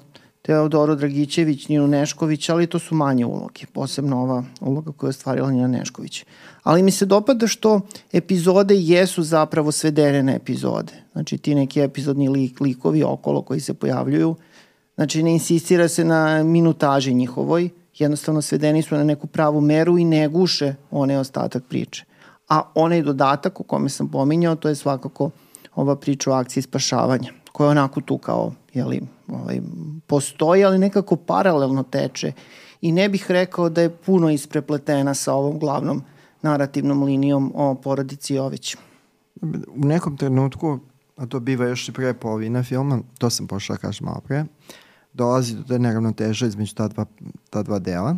Teodoro 0.42 0.94
Dragićević, 0.94 1.68
Ninu 1.68 1.86
Nešković, 1.86 2.48
ali 2.48 2.66
to 2.66 2.78
su 2.78 2.94
manje 2.94 3.26
uloge, 3.26 3.66
posebno 3.72 4.22
ova 4.22 4.44
uloga 4.60 4.92
koju 4.92 5.08
je 5.08 5.10
ostvarila 5.10 5.50
Nina 5.50 5.66
Nešković. 5.66 6.24
Ali 6.62 6.82
mi 6.82 6.90
se 6.90 7.06
dopada 7.06 7.46
što 7.46 7.80
epizode 8.12 8.74
jesu 8.74 9.22
zapravo 9.22 9.72
svedene 9.72 10.22
na 10.22 10.34
epizode. 10.34 10.92
Znači 11.12 11.38
ti 11.38 11.54
neki 11.54 11.80
epizodni 11.80 12.28
lik, 12.28 12.60
likovi 12.60 13.02
okolo 13.02 13.42
koji 13.42 13.60
se 13.60 13.74
pojavljuju, 13.74 14.34
znači 14.94 15.22
ne 15.22 15.32
insistira 15.32 15.88
se 15.88 16.04
na 16.04 16.42
minutaži 16.42 17.14
njihovoj, 17.14 17.70
jednostavno 17.98 18.42
svedeni 18.42 18.82
su 18.82 18.96
na 18.96 19.04
neku 19.04 19.26
pravu 19.26 19.60
meru 19.60 19.98
i 19.98 20.04
ne 20.04 20.28
guše 20.28 20.74
one 20.90 21.18
ostatak 21.18 21.62
priče. 21.68 22.04
A 22.48 22.62
onaj 22.74 23.02
dodatak 23.02 23.60
o 23.60 23.62
kome 23.62 23.88
sam 23.88 24.08
pominjao, 24.08 24.56
to 24.56 24.68
je 24.68 24.74
svakako 24.74 25.30
ova 25.74 25.96
priča 25.96 26.30
o 26.30 26.34
akciji 26.34 26.62
spašavanja, 26.62 27.32
koja 27.52 27.66
je 27.66 27.70
onako 27.70 28.00
tu 28.00 28.18
kao, 28.18 28.52
jeli, 28.74 29.00
ovaj, 29.28 29.60
postoji, 30.06 30.64
ali 30.64 30.78
nekako 30.78 31.16
paralelno 31.16 31.82
teče. 31.82 32.32
I 32.80 32.92
ne 32.92 33.08
bih 33.08 33.26
rekao 33.28 33.68
da 33.68 33.80
je 33.80 33.96
puno 33.96 34.30
isprepletena 34.30 35.14
sa 35.14 35.34
ovom 35.34 35.58
glavnom 35.58 36.02
narativnom 36.42 37.02
linijom 37.02 37.52
o 37.54 37.74
porodici 37.74 38.34
Jović. 38.34 38.76
U 39.68 39.84
nekom 39.86 40.16
trenutku, 40.16 40.78
a 41.16 41.26
to 41.26 41.40
biva 41.40 41.66
još 41.66 41.88
i 41.88 41.92
pre 41.92 42.14
polovina 42.14 42.62
filma, 42.62 43.00
to 43.18 43.30
sam 43.30 43.46
pošao 43.46 43.76
da 43.76 43.80
kažem 43.80 44.04
malo 44.04 44.20
pre, 44.20 44.44
dolazi 45.16 45.56
do 45.56 45.62
te 45.62 45.78
neravnoteže 45.78 46.46
između 46.46 46.74
ta 46.74 46.88
dva, 46.88 47.04
ta 47.50 47.62
dva 47.62 47.78
dela. 47.78 48.16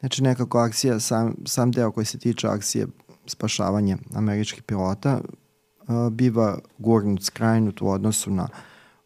Znači 0.00 0.22
nekako 0.22 0.58
akcija, 0.58 1.00
sam, 1.00 1.34
sam 1.44 1.72
deo 1.72 1.90
koji 1.90 2.06
se 2.06 2.18
tiče 2.18 2.48
akcije 2.48 2.86
spašavanja 3.26 3.98
američkih 4.14 4.62
pilota 4.62 5.20
uh, 5.20 6.12
biva 6.12 6.58
gurnut, 6.78 7.22
skrajnut 7.22 7.82
u 7.82 7.88
odnosu 7.88 8.30
na 8.30 8.48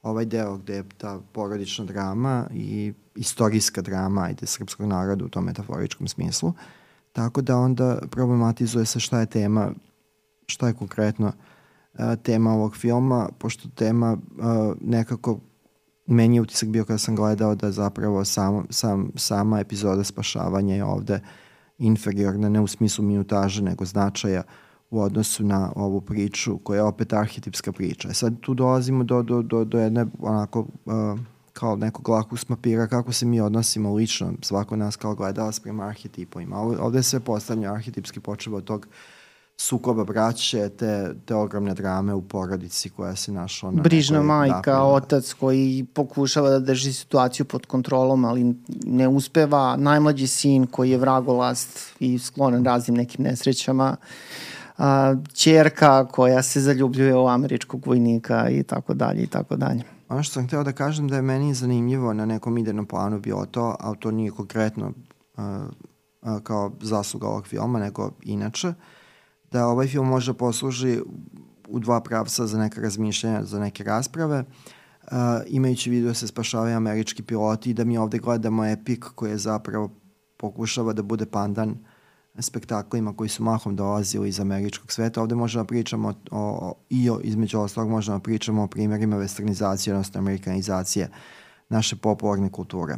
ovaj 0.03 0.25
deo 0.25 0.57
gde 0.57 0.75
je 0.75 0.85
ta 0.99 1.21
porodična 1.33 1.85
drama 1.85 2.47
i 2.55 2.93
istorijska 3.15 3.83
drama, 3.83 4.23
ajde, 4.23 4.47
srpskog 4.47 4.87
naroda 4.87 5.25
u 5.25 5.29
tom 5.29 5.45
metaforičkom 5.45 6.09
smislu. 6.09 6.53
Tako 7.13 7.43
da 7.43 7.59
onda 7.59 7.99
problematizuje 8.11 8.87
se 8.87 9.01
šta 9.01 9.21
je 9.21 9.27
tema, 9.27 9.71
šta 10.47 10.67
je 10.67 10.75
konkretno 10.75 11.27
uh, 11.27 12.01
tema 12.23 12.53
ovog 12.53 12.77
filma, 12.77 13.29
pošto 13.39 13.69
tema 13.69 14.13
uh, 14.13 14.77
nekako 14.81 15.39
meni 16.11 16.37
je 16.37 16.41
utisak 16.41 16.69
bio 16.69 16.85
kada 16.85 16.99
sam 16.99 17.17
gledao 17.17 17.55
da 17.55 17.71
zapravo 17.71 18.25
sam, 18.25 18.67
sam, 18.71 19.11
sama 19.17 19.61
epizoda 19.61 20.05
spašavanja 20.05 20.75
je 20.75 20.85
ovde 20.85 21.21
inferiorna, 21.79 22.49
ne 22.49 22.61
u 22.61 22.67
smislu 22.67 23.05
minutaže, 23.05 23.63
nego 23.63 23.85
značaja 23.85 24.43
u 24.91 25.01
odnosu 25.01 25.45
na 25.45 25.73
ovu 25.77 26.01
priču, 26.01 26.59
koja 26.59 26.77
je 26.77 26.83
opet 26.83 27.13
arhetipska 27.13 27.73
priča. 27.73 28.09
E 28.09 28.15
sad 28.15 28.41
tu 28.41 28.55
dolazimo 28.55 29.05
do, 29.05 29.23
do, 29.23 29.43
do, 29.43 29.65
do 29.65 29.81
jedne 29.81 30.07
onako 30.19 30.61
uh, 30.61 31.19
kao 31.53 31.77
nekog 31.77 32.09
lakus 32.09 32.49
mapira 32.49 32.87
kako 32.87 33.13
se 33.13 33.27
mi 33.27 33.41
odnosimo 33.41 33.95
lično, 33.95 34.33
svako 34.43 34.77
nas 34.77 34.97
kao 34.97 35.15
gledalac 35.15 35.61
prema 35.61 35.85
arhetipovima. 35.85 36.57
Ovde 36.59 36.99
je 36.99 37.03
sve 37.03 37.21
postavljeno 37.21 37.75
arhetipski 37.75 38.21
počeva 38.21 38.57
od 38.57 38.65
tog 38.65 38.87
sukoba 39.61 40.05
braće, 40.05 40.69
te, 40.69 41.15
te 41.25 41.35
ogromne 41.35 41.75
drame 41.75 42.15
u 42.15 42.23
porodici 42.23 42.91
koja 42.91 43.17
se 43.17 43.33
našla 43.33 43.71
na 43.71 43.83
Brižna 43.83 44.19
nekoj, 44.19 44.27
majka, 44.27 44.73
da, 44.73 44.83
otac 44.83 45.33
koji 45.33 45.87
pokušava 45.95 46.51
da 46.51 46.59
drži 46.59 46.93
situaciju 46.93 47.47
pod 47.47 47.67
kontrolom, 47.67 48.25
ali 48.25 48.55
ne 48.87 49.09
uspeva, 49.09 49.77
najmlađi 49.77 50.27
sin 50.27 50.67
koji 50.67 50.91
je 50.91 50.99
vragolast 50.99 51.95
i 51.99 52.19
sklonan 52.19 52.65
raznim 52.65 52.97
nekim 52.97 53.25
nesrećama, 53.25 53.97
a, 54.79 55.15
čerka 55.35 56.07
koja 56.07 56.43
se 56.43 56.61
zaljubljuje 56.61 57.17
u 57.17 57.29
američkog 57.29 57.87
vojnika 57.87 58.49
i 58.51 58.63
tako 58.63 58.95
dalje 58.95 59.23
i 59.23 59.27
tako 59.27 59.57
dalje. 59.57 59.83
Ono 60.09 60.23
što 60.23 60.33
sam 60.33 60.47
hteo 60.47 60.65
da 60.65 60.73
kažem 60.73 61.09
da 61.09 61.17
je 61.17 61.23
meni 61.23 61.55
zanimljivo 61.55 62.13
na 62.13 62.27
nekom 62.27 62.59
idejnom 62.59 62.87
planu 62.87 63.21
bio 63.21 63.47
to, 63.51 63.77
ali 63.81 63.97
to 63.99 64.11
nije 64.11 64.31
konkretno 64.31 64.93
uh, 65.37 65.45
uh, 66.23 66.43
kao 66.43 66.73
zasluga 66.81 67.27
ovog 67.27 67.47
filma, 67.47 67.79
nego 67.79 68.11
inače, 68.23 68.73
da 69.51 69.67
ovaj 69.67 69.87
film 69.87 70.09
može 70.09 70.35
posluži 70.35 71.01
u 71.69 71.79
dva 71.79 72.01
pravca 72.01 72.47
za 72.47 72.59
neka 72.59 72.81
razmišljanja, 72.81 73.45
za 73.45 73.61
neke 73.61 73.85
rasprave, 73.85 74.45
uh, 75.03 75.19
imajući 75.47 75.91
vidu 75.91 76.07
da 76.07 76.15
se 76.15 76.27
spašavaju 76.27 76.77
američki 76.77 77.23
piloti 77.23 77.71
i 77.71 77.75
da 77.75 77.85
mi 77.85 77.99
ovde 77.99 78.19
gledamo 78.19 78.65
epik 78.65 79.05
koji 79.15 79.31
je 79.31 79.39
zapravo 79.39 79.91
pokušava 80.37 80.93
da 80.93 81.03
bude 81.03 81.27
pandan 81.27 81.77
spektaklima 82.39 83.17
koji 83.17 83.29
su 83.29 83.43
mahom 83.43 83.77
dolazili 83.77 84.29
iz 84.29 84.41
američkog 84.41 84.93
sveta. 84.93 85.23
Ovde 85.23 85.35
možemo 85.35 85.65
da 85.65 85.67
pričamo 85.67 86.09
o, 86.09 86.15
o, 86.31 86.75
i 86.89 87.11
o, 87.11 87.21
između 87.23 87.59
ostalog 87.59 87.91
možemo 87.91 88.19
da 88.19 88.23
pričamo 88.23 88.63
o 88.63 88.67
primjerima 88.67 89.17
westernizacije, 89.17 89.91
odnosno 89.91 90.19
amerikanizacije 90.19 91.11
naše 91.69 91.97
popularne 91.97 92.51
kulture. 92.51 92.97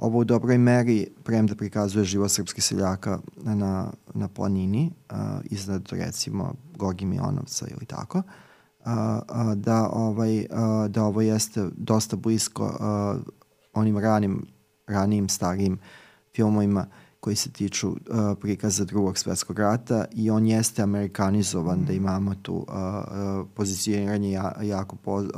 Ovo 0.00 0.18
u 0.18 0.24
dobroj 0.24 0.58
meri, 0.58 1.06
premda 1.24 1.54
prikazuje 1.54 2.04
život 2.04 2.30
srpskih 2.30 2.64
seljaka 2.64 3.18
na, 3.36 3.92
na 4.14 4.28
planini, 4.28 4.90
uh, 5.10 5.16
iznad 5.44 5.88
recimo 5.90 6.54
Gorgi 6.76 7.06
Milanovca 7.06 7.66
ili 7.70 7.86
tako, 7.86 8.18
uh, 8.18 8.24
uh, 8.86 9.54
da, 9.54 9.88
ovaj, 9.92 10.38
uh, 10.38 10.46
da 10.88 11.04
ovo 11.04 11.20
jeste 11.20 11.68
dosta 11.76 12.16
blisko 12.16 12.64
uh, 12.64 13.22
onim 13.72 13.98
ranim, 13.98 14.46
ranijim, 14.86 15.28
starijim 15.28 15.78
filmovima 16.34 16.86
koji 17.20 17.36
se 17.36 17.50
tiču 17.50 17.88
uh, 17.88 17.96
prikaza 18.40 18.84
drugog 18.84 19.18
svetskog 19.18 19.58
rata 19.58 20.04
i 20.12 20.30
on 20.30 20.46
jeste 20.46 20.82
amerikanizovan 20.82 21.78
mm. 21.78 21.84
da 21.84 21.92
imamo 21.92 22.34
tu 22.34 22.54
uh, 22.54 22.64
uh, 22.68 23.46
pozicioniranje 23.54 24.30
ja, 24.30 24.52
jako 24.62 24.96
po, 24.96 25.14
uh, 25.14 25.28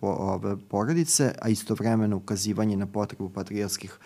po 0.00 0.06
ove 0.06 0.56
porodice, 0.68 1.34
a 1.40 1.48
istovremeno 1.48 2.16
ukazivanje 2.16 2.76
na 2.76 2.86
potrebu 2.86 3.30
patriotskih 3.30 3.98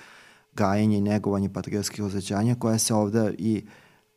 gajenja 0.55 0.99
i 0.99 1.01
negovanje 1.01 1.49
patriotskih 1.53 2.05
osjećanja 2.05 2.55
koja 2.55 2.79
se 2.79 2.95
ovde 2.95 3.35
i 3.39 3.65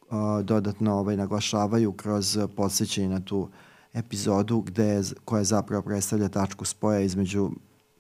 uh, 0.01 0.17
dodatno 0.43 0.93
ovaj, 0.93 1.17
naglašavaju 1.17 1.91
kroz 1.93 2.38
podsjećanje 2.55 3.09
na 3.09 3.19
tu 3.19 3.49
epizodu 3.93 4.61
gde 4.61 4.85
je, 4.85 5.03
koja 5.25 5.43
zapravo 5.43 5.83
predstavlja 5.83 6.29
tačku 6.29 6.65
spoja 6.65 6.99
između 6.99 7.51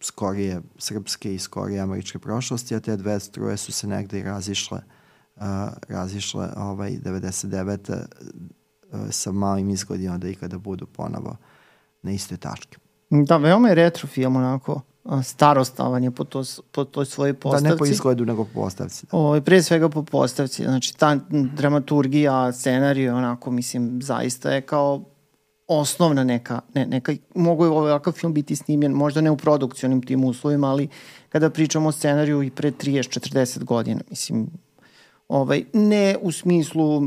skorije 0.01 0.61
srpske 0.77 1.35
i 1.35 1.39
skorije 1.39 1.79
američke 1.79 2.19
prošlosti, 2.19 2.75
a 2.75 2.79
te 2.79 2.97
dve 2.97 3.19
struje 3.19 3.57
su 3.57 3.71
se 3.71 3.87
negde 3.87 4.19
i 4.19 4.23
razišle 4.23 4.77
uh, 4.77 4.98
razišle 5.87 6.49
ovaj 6.57 6.91
99. 6.91 7.91
Uh, 8.91 8.99
sa 9.09 9.31
malim 9.31 9.69
izgledima 9.69 10.17
da 10.17 10.29
ikada 10.29 10.57
budu 10.57 10.85
ponovo 10.85 11.37
na 12.01 12.11
iste 12.11 12.37
tačke. 12.37 12.77
Da, 13.09 13.37
veoma 13.37 13.69
je 13.69 13.75
retro 13.75 14.07
film 14.07 14.35
onako 14.35 14.81
starostavan 15.23 16.03
je 16.03 16.11
po, 16.11 16.23
to, 16.23 16.43
po 16.71 16.83
toj 16.83 17.05
svojoj 17.05 17.33
postavci. 17.33 17.63
Da, 17.63 17.69
ne 17.69 17.77
po 17.77 17.85
izgledu, 17.85 18.25
nego 18.25 18.45
po 18.45 18.61
postavci. 18.61 19.05
Da. 19.05 19.17
O, 19.17 19.21
ovaj, 19.21 19.41
pre 19.41 19.63
svega 19.63 19.89
po 19.89 20.03
postavci. 20.03 20.63
Znači, 20.63 20.97
ta 20.97 21.19
dramaturgija, 21.29 22.53
scenarij, 22.53 23.09
onako, 23.09 23.51
mislim, 23.51 24.01
zaista 24.01 24.51
je 24.51 24.61
kao 24.61 25.03
osnovna 25.67 26.23
neka, 26.23 26.61
ne, 26.73 26.85
neka, 26.85 27.13
mogu 27.35 27.65
je 27.65 27.69
ovakav 27.69 28.13
film 28.13 28.33
biti 28.33 28.55
snimljen, 28.55 28.91
možda 28.91 29.21
ne 29.21 29.31
u 29.31 29.37
produkcionim 29.37 30.01
tim 30.01 30.23
uslovima, 30.23 30.67
ali 30.69 30.87
kada 31.29 31.49
pričamo 31.49 31.89
o 31.89 31.91
scenariju 31.91 32.43
i 32.43 32.49
pre 32.49 32.71
30-40 32.71 33.63
godina, 33.63 34.01
mislim, 34.09 34.47
ovaj, 35.29 35.63
ne 35.73 36.15
u 36.21 36.31
smislu 36.31 37.03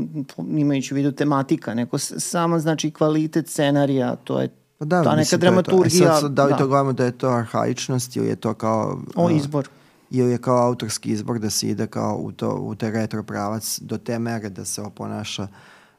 imajući 0.57 0.93
u 0.93 0.95
vidu 0.95 1.11
tematika, 1.11 1.73
nego 1.73 1.97
samo 1.97 2.59
znači 2.59 2.91
kvalitet 2.91 3.47
scenarija, 3.47 4.15
to 4.15 4.41
je 4.41 4.49
pa 4.77 4.85
da, 4.85 5.03
ta 5.03 5.15
neka 5.15 5.37
dramaturgija. 5.37 6.17
E 6.17 6.21
sad, 6.21 6.31
da 6.31 6.45
li 6.45 6.51
da. 6.51 6.57
to 6.57 6.67
gledamo 6.67 6.93
da 6.93 7.05
je 7.05 7.17
to 7.17 7.29
arhaičnost 7.29 8.15
ili 8.15 8.27
je 8.27 8.35
to 8.35 8.53
kao... 8.53 9.01
O, 9.15 9.29
izbor. 9.29 9.69
Ili 10.09 10.31
je 10.31 10.37
kao 10.37 10.67
autorski 10.67 11.11
izbor 11.11 11.39
da 11.39 11.49
se 11.49 11.67
ide 11.67 11.87
kao 11.87 12.17
u, 12.17 12.31
to, 12.31 12.55
u 12.55 12.75
te 12.75 12.91
retro 12.91 13.23
pravac 13.23 13.79
do 13.81 13.97
te 13.97 14.19
mere 14.19 14.49
da 14.49 14.65
se 14.65 14.81
oponaša 14.81 15.47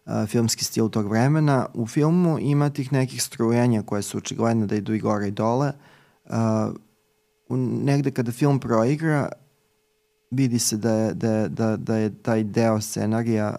uh, 0.06 0.12
filmski 0.26 0.64
stil 0.64 0.88
tog 0.88 1.08
vremena. 1.08 1.66
U 1.74 1.86
filmu 1.86 2.38
ima 2.38 2.70
tih 2.70 2.92
nekih 2.92 3.22
strujanja 3.22 3.82
koje 3.82 4.02
su 4.02 4.18
očigledne 4.18 4.66
da 4.66 4.76
idu 4.76 4.94
i 4.94 4.98
gore 4.98 5.28
i 5.28 5.30
dole. 5.30 5.72
Uh, 6.24 6.34
u, 7.48 7.56
negde 7.56 8.10
kada 8.10 8.32
film 8.32 8.60
proigra, 8.60 9.28
vidi 10.34 10.58
se 10.58 10.76
da 10.76 10.90
je, 10.90 11.14
da, 11.14 11.30
je, 11.30 11.48
da, 11.48 11.76
da 11.76 11.96
je 11.96 12.14
taj 12.22 12.44
deo 12.44 12.80
scenarija 12.80 13.56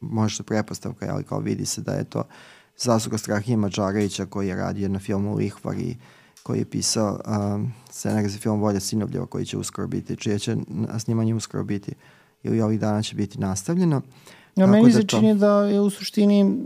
možda 0.00 0.44
prepostavka, 0.44 1.06
ali 1.12 1.24
kao 1.24 1.38
vidi 1.38 1.66
se 1.66 1.80
da 1.80 1.92
je 1.92 2.04
to 2.04 2.24
zasluga 2.76 3.18
Strahija 3.18 3.56
Mađarevića 3.56 4.26
koji 4.26 4.48
je 4.48 4.56
radio 4.56 4.88
na 4.88 4.98
filmu 4.98 5.36
Lihvar 5.36 5.78
i 5.78 5.96
koji 6.42 6.58
je 6.58 6.64
pisao 6.64 7.20
um, 7.54 7.72
scenarij 7.90 8.28
za 8.28 8.38
film 8.38 8.60
Volja 8.60 8.80
Sinovljeva 8.80 9.26
koji 9.26 9.46
će 9.46 9.58
uskoro 9.58 9.88
biti, 9.88 10.16
čije 10.16 10.38
će 10.38 10.56
snimanje 10.98 11.34
uskoro 11.34 11.64
biti 11.64 11.92
ili 12.42 12.60
ovih 12.60 12.80
dana 12.80 13.02
će 13.02 13.16
biti 13.16 13.40
nastavljeno. 13.40 14.02
Ja, 14.56 14.66
meni 14.66 14.86
da 14.86 14.92
se 14.92 15.06
to... 15.06 15.18
čini 15.18 15.34
da 15.34 15.62
je 15.62 15.80
u 15.80 15.90
suštini 15.90 16.56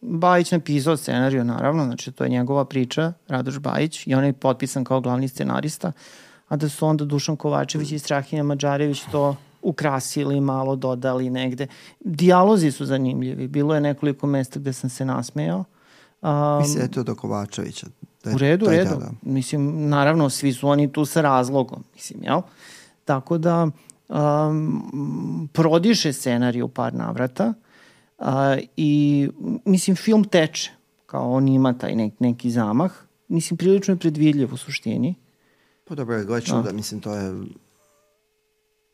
Bajić 0.00 0.52
napisao 0.52 0.96
scenariju, 0.96 1.44
naravno, 1.44 1.84
znači 1.84 2.12
to 2.12 2.24
je 2.24 2.30
njegova 2.30 2.64
priča, 2.64 3.12
Radoš 3.28 3.58
Bajić, 3.58 4.06
i 4.06 4.14
on 4.14 4.24
je 4.24 4.32
potpisan 4.32 4.84
kao 4.84 5.00
glavni 5.00 5.28
scenarista, 5.28 5.92
a 6.48 6.56
da 6.56 6.68
su 6.68 6.86
onda 6.86 7.04
Dušan 7.04 7.36
Kovačević 7.36 7.92
i 7.92 7.98
Strahinja 7.98 8.42
Mađarević 8.42 9.02
to 9.12 9.36
ukrasili, 9.62 10.40
malo 10.40 10.76
dodali 10.76 11.30
negde. 11.30 11.66
Dijalozi 12.00 12.70
su 12.70 12.86
zanimljivi, 12.86 13.48
bilo 13.48 13.74
je 13.74 13.80
nekoliko 13.80 14.26
mesta 14.26 14.60
gde 14.60 14.72
sam 14.72 14.90
se 14.90 15.04
nasmejao. 15.04 15.64
Um, 16.22 16.58
Mislim 16.58 16.76
da 16.76 16.82
je 16.82 16.90
to 16.90 17.02
do 17.02 17.14
Kovačevića. 17.14 17.86
Da 18.24 18.30
je, 18.30 18.36
u 18.36 18.38
redu, 18.38 18.66
u 18.66 18.68
redu. 18.68 18.96
Da. 19.00 19.10
Mislim, 19.22 19.88
naravno, 19.88 20.30
svi 20.30 20.52
su 20.52 20.68
oni 20.68 20.92
tu 20.92 21.04
sa 21.04 21.20
razlogom, 21.20 21.84
mislim, 21.94 22.22
jel? 22.22 22.40
Tako 23.04 23.38
da, 23.38 23.68
um, 24.08 25.48
prodiše 25.52 26.12
scenariju 26.12 26.64
u 26.64 26.68
par 26.68 26.94
navrata 26.94 27.54
uh, 28.18 28.26
i, 28.76 29.28
mislim, 29.64 29.96
film 29.96 30.24
teče, 30.24 30.72
kao 31.06 31.32
on 31.32 31.48
ima 31.48 31.72
taj 31.72 31.94
nek, 31.94 32.20
neki 32.20 32.50
zamah. 32.50 32.92
Mislim, 33.28 33.56
prilično 33.56 33.94
je 33.94 33.98
predvidljiv 33.98 34.54
u 34.54 34.56
suštini. 34.56 35.14
Pa 35.88 35.94
dobro, 35.94 36.24
gledaj 36.24 36.62
da, 36.62 36.72
mislim, 36.72 37.00
to 37.00 37.14
je 37.14 37.34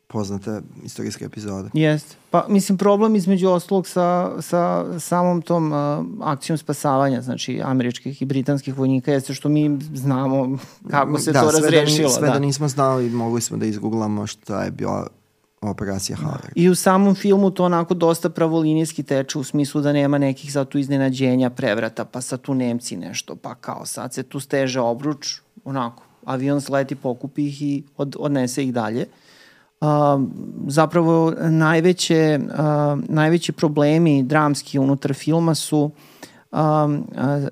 poznate 0.07 0.61
istorijske 0.83 1.25
epizode. 1.25 1.71
Jeste. 1.73 2.17
Pa, 2.31 2.47
mislim, 2.49 2.79
problem 2.79 3.17
između 3.17 3.49
ostalog 3.49 3.87
sa, 3.87 4.33
sa 4.43 4.85
samom 5.01 5.43
tom 5.43 5.73
uh, 5.73 6.05
akcijom 6.23 6.59
spasavanja, 6.59 7.21
znači, 7.21 7.61
američkih 7.65 8.23
i 8.23 8.25
britanskih 8.25 8.79
vojnika, 8.79 9.13
jeste 9.13 9.35
što 9.35 9.49
mi 9.49 9.79
znamo 9.95 10.59
kako 10.91 11.19
se 11.19 11.33
da, 11.33 11.41
to 11.41 11.51
razrešilo. 11.51 12.09
Da, 12.09 12.15
sve 12.15 12.29
da. 12.29 12.33
da 12.33 12.39
nismo 12.39 12.69
znali, 12.69 13.11
mogli 13.11 13.41
smo 13.41 13.57
da 13.57 13.67
izgooglamo 13.67 14.27
šta 14.27 14.65
je 14.65 14.71
bila 14.71 15.07
operacija 15.61 16.17
Haller. 16.17 16.53
I 16.55 16.69
u 16.69 16.75
samom 16.75 17.15
filmu 17.15 17.51
to 17.51 17.65
onako 17.65 17.95
dosta 17.95 18.31
pravolinijski 18.31 19.03
teče 19.03 19.39
u 19.39 19.45
smislu 19.45 19.81
da 19.81 19.93
nema 19.93 20.19
nekih 20.19 20.53
sad 20.53 20.69
tu 20.69 20.79
iznenađenja, 20.79 21.51
prevrata, 21.51 22.05
pa 22.05 22.21
sad 22.21 22.41
tu 22.41 22.55
Nemci 22.55 22.97
nešto, 22.97 23.37
pa 23.37 23.55
kao 23.55 23.87
sad 23.87 24.15
se 24.15 24.23
tu 24.23 24.41
steže 24.41 24.81
obruč, 24.81 25.41
onako, 25.65 26.03
avion 26.26 26.61
sleti, 26.61 26.95
pokupi 26.95 27.47
ih 27.47 27.62
i 27.62 27.83
od, 27.97 28.16
odnese 28.19 28.64
ih 28.64 28.73
dalje. 28.73 29.07
Uh, 29.81 29.88
zapravo 30.66 31.35
najveće, 31.40 32.40
uh, 32.43 33.00
najveći 33.09 33.52
problemi 33.52 34.23
dramski 34.23 34.78
unutar 34.78 35.14
filma 35.14 35.54
su 35.54 35.90
uh, 36.52 36.59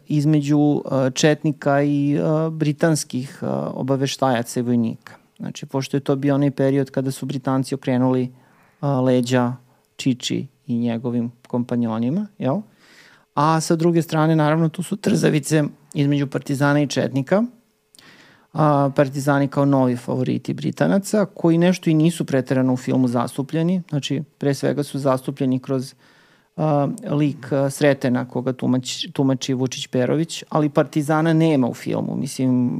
između 0.09 0.83
Četnika 1.15 1.83
i 1.83 2.19
britanskih 2.51 3.43
obaveštajaca 3.75 4.61
i 4.61 4.63
vojnika. 4.63 5.15
Znači, 5.39 5.67
pošto 5.67 5.97
je 5.97 6.01
to 6.01 6.17
bio 6.17 6.35
onaj 6.35 6.51
period 6.51 6.91
kada 6.91 7.11
su 7.11 7.27
Britanci 7.27 7.75
okrenuli 7.75 8.33
leđa 9.05 9.53
Čiči 9.97 10.47
i 10.67 10.79
njegovim 10.79 11.33
kompanjonima, 11.49 12.27
jel? 12.39 12.61
A 13.35 13.61
sa 13.61 13.77
druge 13.77 14.03
strane, 14.03 14.37
naravno, 14.37 14.69
tu 14.69 14.83
su 14.83 14.97
trzavice 14.97 15.65
između 15.95 16.27
Partizana 16.27 16.83
i 16.83 16.87
Četnika, 16.87 17.43
a, 18.53 18.91
Partizani 18.97 19.49
kao 19.49 19.65
novi 19.65 19.97
favoriti 19.97 20.55
Britanaca, 20.55 21.25
koji 21.25 21.59
nešto 21.59 21.91
i 21.91 21.95
nisu 21.95 22.25
preterano 22.25 22.73
u 22.73 22.77
filmu 22.77 23.09
zastupljeni, 23.09 23.83
znači 23.91 24.23
pre 24.39 24.55
svega 24.55 24.83
su 24.83 24.99
zastupljeni 24.99 25.59
kroz 25.59 25.95
a, 26.57 26.89
lik 27.11 27.53
a, 27.53 27.71
Sretena 27.71 28.29
koga 28.29 28.53
tumači, 28.53 29.13
tumači 29.13 29.55
Vučić 29.55 29.87
Perović, 29.87 30.45
ali 30.49 30.69
Partizana 30.69 31.33
nema 31.33 31.69
u 31.69 31.75
filmu, 31.75 32.17
mislim 32.17 32.71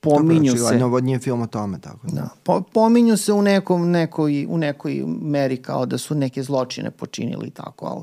pominju 0.00 0.44
Dobro, 0.44 0.58
znači, 0.58 0.74
se. 0.74 0.78
Dobro, 0.78 1.00
nije 1.00 1.18
film 1.18 1.42
o 1.42 1.46
tome, 1.46 1.78
tako 1.80 2.06
da. 2.06 2.20
da. 2.20 2.28
Po, 2.42 2.62
pominju 2.72 3.16
se 3.16 3.32
u 3.32 3.42
nekom, 3.42 3.90
nekoj, 3.90 4.46
u 4.48 4.58
nekoj 4.58 5.04
meri 5.06 5.56
kao 5.56 5.86
da 5.86 5.98
su 5.98 6.14
neke 6.14 6.42
zločine 6.42 6.90
počinili 6.90 7.50
tako, 7.50 7.86
ali 7.86 8.02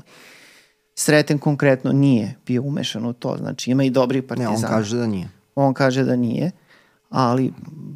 Sreten 0.94 1.38
konkretno 1.38 1.92
nije 1.92 2.34
bio 2.46 2.62
umešan 2.62 3.06
u 3.06 3.12
to, 3.12 3.36
znači 3.38 3.70
ima 3.70 3.84
i 3.84 3.90
dobri 3.90 4.22
partizana. 4.22 4.58
Ne, 4.58 4.64
on 4.66 4.70
kaže 4.70 4.96
da 4.96 5.06
nije. 5.06 5.28
On 5.54 5.74
kaže 5.74 6.04
da 6.04 6.16
nije 6.16 6.50
ali 7.12 7.52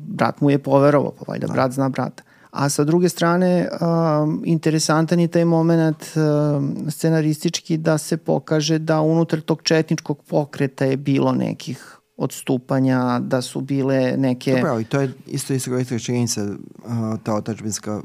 brat 0.09 0.41
mu 0.41 0.51
je 0.51 0.59
poverovao, 0.59 1.13
pa 1.19 1.25
valjda 1.29 1.47
da. 1.47 1.53
brat 1.53 1.73
zna 1.73 1.89
brata. 1.89 2.23
A 2.51 2.69
sa 2.69 2.85
druge 2.85 3.09
strane, 3.09 3.69
um, 3.69 4.43
interesantan 4.45 5.21
je 5.21 5.29
taj 5.29 5.45
moment 5.45 6.05
um, 6.17 6.91
scenaristički 6.91 7.77
da 7.77 7.99
se 7.99 8.17
pokaže 8.17 8.79
da 8.79 9.01
unutar 9.01 9.41
tog 9.41 9.63
četničkog 9.63 10.23
pokreta 10.23 10.85
je 10.85 10.97
bilo 10.97 11.33
nekih 11.33 11.99
odstupanja, 12.17 13.19
da 13.19 13.43
su 13.43 13.61
bile 13.61 14.15
neke... 14.17 14.55
Dobro, 14.55 14.81
i 14.81 14.85
to 14.85 15.01
je 15.01 15.13
isto 15.27 15.55
istorijska 15.55 15.99
činjenica, 15.99 16.45
uh, 16.45 17.21
ta 17.23 17.35
otačbinska 17.35 18.01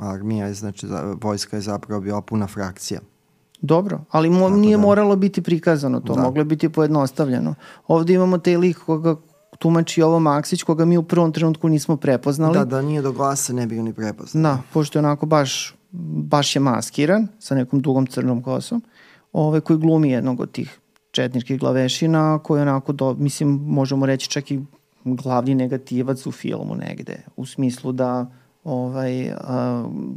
armija, 0.00 0.54
znači 0.54 0.86
vojska 1.22 1.56
je 1.56 1.60
zapravo 1.60 2.00
bila 2.00 2.20
puna 2.20 2.46
frakcija. 2.46 3.00
Dobro, 3.60 4.04
ali 4.10 4.30
mo, 4.30 4.48
nije 4.48 4.76
da. 4.76 4.82
moralo 4.82 5.16
biti 5.16 5.42
prikazano 5.42 6.00
to, 6.00 6.14
da. 6.14 6.22
moglo 6.22 6.40
je 6.40 6.44
biti 6.44 6.68
pojednostavljeno. 6.68 7.54
Ovde 7.86 8.14
imamo 8.14 8.38
taj 8.38 8.56
lik 8.56 8.78
koga, 8.78 9.16
tumači 9.62 10.02
ovo 10.02 10.18
Maksić, 10.20 10.62
koga 10.62 10.84
mi 10.84 10.96
u 10.98 11.02
prvom 11.02 11.32
trenutku 11.32 11.68
nismo 11.68 11.96
prepoznali. 11.96 12.58
Da, 12.58 12.64
da 12.64 12.82
nije 12.82 13.02
do 13.02 13.12
glasa 13.12 13.52
ne 13.52 13.66
bi 13.66 13.76
ga 13.76 13.82
ni 13.82 13.92
prepoznali. 13.92 14.42
Da, 14.42 14.62
pošto 14.72 14.98
je 14.98 15.04
onako 15.04 15.26
baš, 15.26 15.74
baš 16.32 16.56
je 16.56 16.60
maskiran 16.60 17.28
sa 17.38 17.54
nekom 17.54 17.80
dugom 17.80 18.06
crnom 18.06 18.42
kosom, 18.42 18.82
ove, 19.32 19.60
koji 19.60 19.78
glumi 19.78 20.10
jednog 20.10 20.40
od 20.40 20.52
tih 20.52 20.78
četničkih 21.10 21.60
glavešina, 21.60 22.38
koji 22.38 22.62
onako, 22.62 22.92
do, 22.92 23.14
mislim, 23.14 23.48
možemo 23.66 24.06
reći 24.06 24.30
čak 24.30 24.50
i 24.50 24.60
glavni 25.04 25.54
negativac 25.54 26.26
u 26.26 26.32
filmu 26.32 26.74
negde, 26.74 27.22
u 27.36 27.46
smislu 27.46 27.92
da 27.92 28.26
ovaj, 28.64 29.30
uh, 29.30 29.36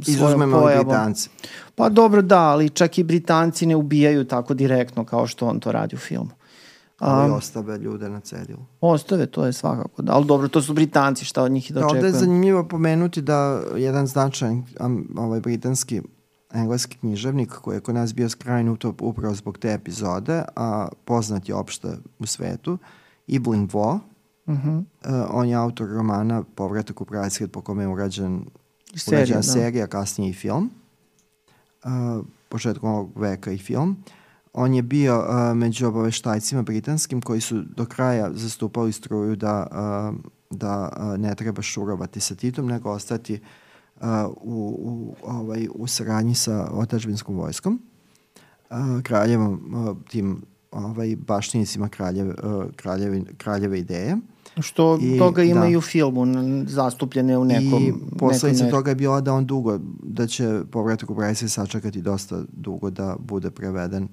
Izuzmemo 0.06 0.60
pojavom... 0.60 0.86
Britanci. 0.86 1.30
Pa 1.74 1.88
dobro, 1.88 2.22
da, 2.22 2.40
ali 2.40 2.70
čak 2.70 2.98
i 2.98 3.04
Britanci 3.04 3.66
ne 3.66 3.76
ubijaju 3.76 4.24
tako 4.24 4.54
direktno 4.54 5.04
kao 5.04 5.26
što 5.26 5.46
on 5.46 5.60
to 5.60 5.72
radi 5.72 5.96
u 5.96 5.98
filmu. 5.98 6.30
Ali 6.98 7.32
ostave 7.32 7.78
ljude 7.78 8.08
na 8.08 8.20
cedilu. 8.20 8.64
Ostave, 8.80 9.26
to 9.26 9.46
je 9.46 9.52
svakako. 9.52 10.02
Da. 10.02 10.12
Ali 10.12 10.26
dobro, 10.26 10.48
to 10.48 10.62
su 10.62 10.74
Britanci, 10.74 11.24
šta 11.24 11.42
od 11.42 11.52
njih 11.52 11.70
i 11.70 11.74
da 11.74 11.80
očekujem. 11.80 12.04
Ovde 12.04 12.08
je 12.08 12.20
zanimljivo 12.20 12.64
pomenuti 12.68 13.22
da 13.22 13.62
jedan 13.76 14.06
značajan 14.06 14.64
ovaj, 15.16 15.40
britanski 15.40 16.02
engleski 16.52 16.98
književnik 16.98 17.52
koji 17.52 17.76
je 17.76 17.80
kod 17.80 17.94
nas 17.94 18.14
bio 18.14 18.28
skrajnut 18.28 18.84
upravo 18.84 19.34
zbog 19.34 19.58
te 19.58 19.72
epizode, 19.72 20.42
a 20.56 20.88
poznat 21.04 21.48
je 21.48 21.54
opšte 21.54 21.88
u 22.18 22.26
svetu, 22.26 22.78
Iblin 23.26 23.68
Vo. 23.72 24.00
Uh 24.46 24.54
-huh. 24.54 24.78
uh, 24.78 24.84
on 25.30 25.48
je 25.48 25.54
autor 25.54 25.88
romana 25.88 26.42
Povratak 26.54 27.00
u 27.00 27.04
Prajsred 27.04 27.50
po 27.50 27.60
kome 27.60 27.82
je 27.82 27.88
urađen, 27.88 28.44
serija, 28.94 29.18
urađena 29.18 29.38
da. 29.38 29.42
serija, 29.42 29.86
kasnije 29.86 30.30
i 30.30 30.34
film. 30.34 30.70
Uh, 31.84 32.26
početkom 32.48 32.90
ovog 32.90 33.10
veka 33.16 33.52
i 33.52 33.58
film. 33.58 33.96
On 34.58 34.74
je 34.74 34.82
bio 34.82 35.18
uh, 35.18 35.56
među 35.56 35.86
obaveštajcima 35.86 36.62
britanskim 36.62 37.20
koji 37.20 37.40
su 37.40 37.62
do 37.76 37.84
kraja 37.84 38.30
zastupali 38.32 38.92
struju 38.92 39.36
da, 39.36 39.66
uh, 39.70 40.16
da 40.50 40.92
uh, 40.96 41.20
ne 41.20 41.34
treba 41.34 41.62
šurovati 41.62 42.20
sa 42.20 42.34
Titom, 42.34 42.66
nego 42.66 42.90
ostati 42.90 43.40
uh, 44.00 44.06
u, 44.36 44.76
u, 44.78 45.16
ovaj, 45.22 45.68
u 45.74 45.86
saradnji 45.86 46.34
sa 46.34 46.68
otačbinskom 46.72 47.36
vojskom, 47.36 47.80
uh, 48.70 48.76
kraljevom, 49.02 49.74
uh, 49.74 49.96
tim 50.08 50.42
ovaj, 50.70 51.16
baštjenicima 51.16 51.88
kraljeve, 51.88 52.34
uh, 52.42 52.64
kraljeve, 52.76 53.22
kraljeve 53.36 53.78
ideje. 53.78 54.16
Što 54.60 54.98
I, 55.02 55.18
toga 55.18 55.42
ima 55.42 55.60
da. 55.60 55.66
i 55.66 55.76
u 55.76 55.80
filmu, 55.80 56.26
zastupljene 56.66 57.38
u 57.38 57.44
nekom... 57.44 57.82
I 57.82 57.92
posledica 58.18 58.64
nekom... 58.64 58.78
toga 58.78 58.90
je 58.90 58.94
bila 58.94 59.20
da 59.20 59.32
on 59.32 59.46
dugo, 59.46 59.78
da 60.02 60.26
će 60.26 60.62
povratak 60.70 61.10
u 61.10 61.14
Brajse 61.14 61.48
sačekati 61.48 62.02
dosta 62.02 62.42
dugo 62.52 62.90
da 62.90 63.16
bude 63.18 63.50
preveden 63.50 64.02
uh, 64.02 64.10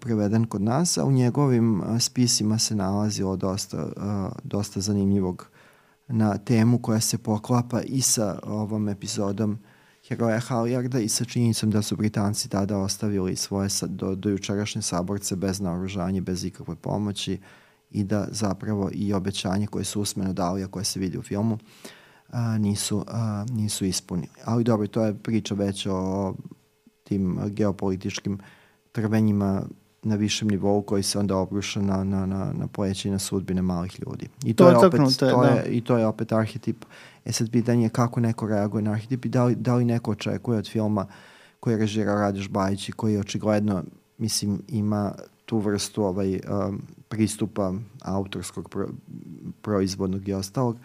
preveden 0.00 0.46
kod 0.46 0.62
nas, 0.62 0.98
a 0.98 1.04
u 1.04 1.12
njegovim 1.12 1.82
spisima 2.00 2.58
se 2.58 2.74
nalazilo 2.74 3.36
dosta, 3.36 3.86
dosta 4.44 4.80
zanimljivog 4.80 5.46
na 6.08 6.38
temu 6.38 6.78
koja 6.78 7.00
se 7.00 7.18
poklapa 7.18 7.80
i 7.82 8.00
sa 8.00 8.38
ovom 8.42 8.88
epizodom 8.88 9.58
heroja 10.08 10.40
Halijarda 10.40 11.00
i 11.00 11.08
sa 11.08 11.24
činjenicom 11.24 11.70
da 11.70 11.82
su 11.82 11.96
Britanci 11.96 12.48
tada 12.48 12.78
ostavili 12.78 13.36
svoje 13.36 13.68
do, 13.86 14.14
do 14.14 14.30
jučerašnje 14.30 14.82
saborce 14.82 15.36
bez 15.36 15.60
naoružanja, 15.60 16.20
bez 16.20 16.44
ikakve 16.44 16.76
pomoći 16.76 17.38
i 17.90 18.04
da 18.04 18.26
zapravo 18.30 18.90
i 18.92 19.12
obećanje 19.12 19.66
koje 19.66 19.84
su 19.84 20.00
usmeno 20.00 20.32
dali, 20.32 20.64
a 20.64 20.66
koje 20.66 20.84
se 20.84 21.00
vidi 21.00 21.18
u 21.18 21.22
filmu, 21.22 21.58
a, 22.28 22.58
nisu, 22.58 23.04
a, 23.08 23.44
nisu 23.50 23.84
ispunili. 23.84 24.28
Ali 24.44 24.64
dobro, 24.64 24.86
to 24.86 25.04
je 25.04 25.14
priča 25.14 25.54
već 25.54 25.86
o 25.90 26.34
tim 27.04 27.38
geopolitičkim 27.46 28.34
uh, 28.34 28.40
trvenjima 28.92 29.62
na 30.02 30.14
višem 30.14 30.48
nivou 30.48 30.82
koji 30.82 31.02
se 31.02 31.18
onda 31.18 31.36
obruša 31.36 31.80
na, 31.80 32.04
na, 32.04 32.26
na, 32.26 32.52
na 32.52 32.66
pleće 32.66 33.08
i 33.08 33.12
na 33.12 33.18
sudbine 33.18 33.62
malih 33.62 34.00
ljudi. 34.06 34.28
I 34.44 34.54
to, 34.54 34.64
to 34.64 34.70
je, 34.70 34.76
opet, 34.76 35.00
to 35.18 35.26
je, 35.26 35.32
to 35.32 35.44
je, 35.44 35.54
da. 35.54 35.64
I 35.64 35.80
to 35.80 35.98
je 35.98 36.06
opet 36.06 36.32
arhetip. 36.32 36.84
E 37.24 37.32
sad 37.32 37.50
pitanje 37.50 37.84
je 37.84 37.88
kako 37.88 38.20
neko 38.20 38.46
reaguje 38.46 38.82
na 38.82 38.92
arhetip 38.92 39.24
i 39.24 39.28
da 39.28 39.44
li, 39.44 39.54
da 39.54 39.74
li 39.74 39.84
neko 39.84 40.10
očekuje 40.10 40.58
od 40.58 40.70
filma 40.70 41.06
koji 41.60 41.74
je 41.74 41.78
režirao 41.78 42.20
Radoš 42.20 42.48
Bajić 42.48 42.88
i 42.88 42.92
koji 42.92 43.18
očigledno 43.18 43.82
mislim 44.18 44.62
ima 44.68 45.12
tu 45.44 45.58
vrstu 45.58 46.04
ovaj, 46.04 46.40
um, 46.68 46.82
pristupa 47.08 47.72
autorskog 48.02 48.68
pro, 48.68 48.88
proizvodnog 49.62 50.28
i 50.28 50.32
ostalog, 50.32 50.76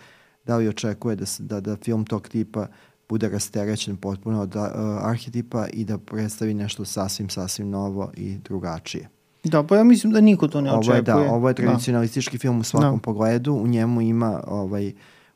da 0.45 0.57
li 0.57 0.67
očekuje 0.67 1.15
da, 1.15 1.25
da, 1.39 1.59
da 1.61 1.75
film 1.75 2.05
tog 2.05 2.27
tipa 2.27 2.67
bude 3.09 3.29
rasterećen 3.29 3.97
potpuno 3.97 4.41
od 4.41 4.55
uh, 4.55 4.61
arhetipa 5.01 5.67
i 5.67 5.85
da 5.85 5.97
predstavi 5.97 6.53
nešto 6.53 6.85
sasvim, 6.85 7.29
sasvim 7.29 7.69
novo 7.69 8.11
i 8.17 8.37
drugačije. 8.37 9.09
Da, 9.43 9.63
pa 9.63 9.77
ja 9.77 9.83
mislim 9.83 10.13
da 10.13 10.21
niko 10.21 10.47
to 10.47 10.61
ne 10.61 10.71
ovo 10.71 10.79
očekuje. 10.79 10.97
je, 10.97 11.01
da, 11.01 11.17
ovo 11.17 11.47
je 11.47 11.53
Da. 11.53 11.61
tradicionalistički 11.63 12.37
film 12.37 12.59
u 12.59 12.63
svakom 12.63 12.95
Da. 12.95 13.01
pogledu. 13.01 13.53
U 13.53 13.67
njemu 13.67 14.01
ima 14.01 14.43
ovaj 14.47 14.93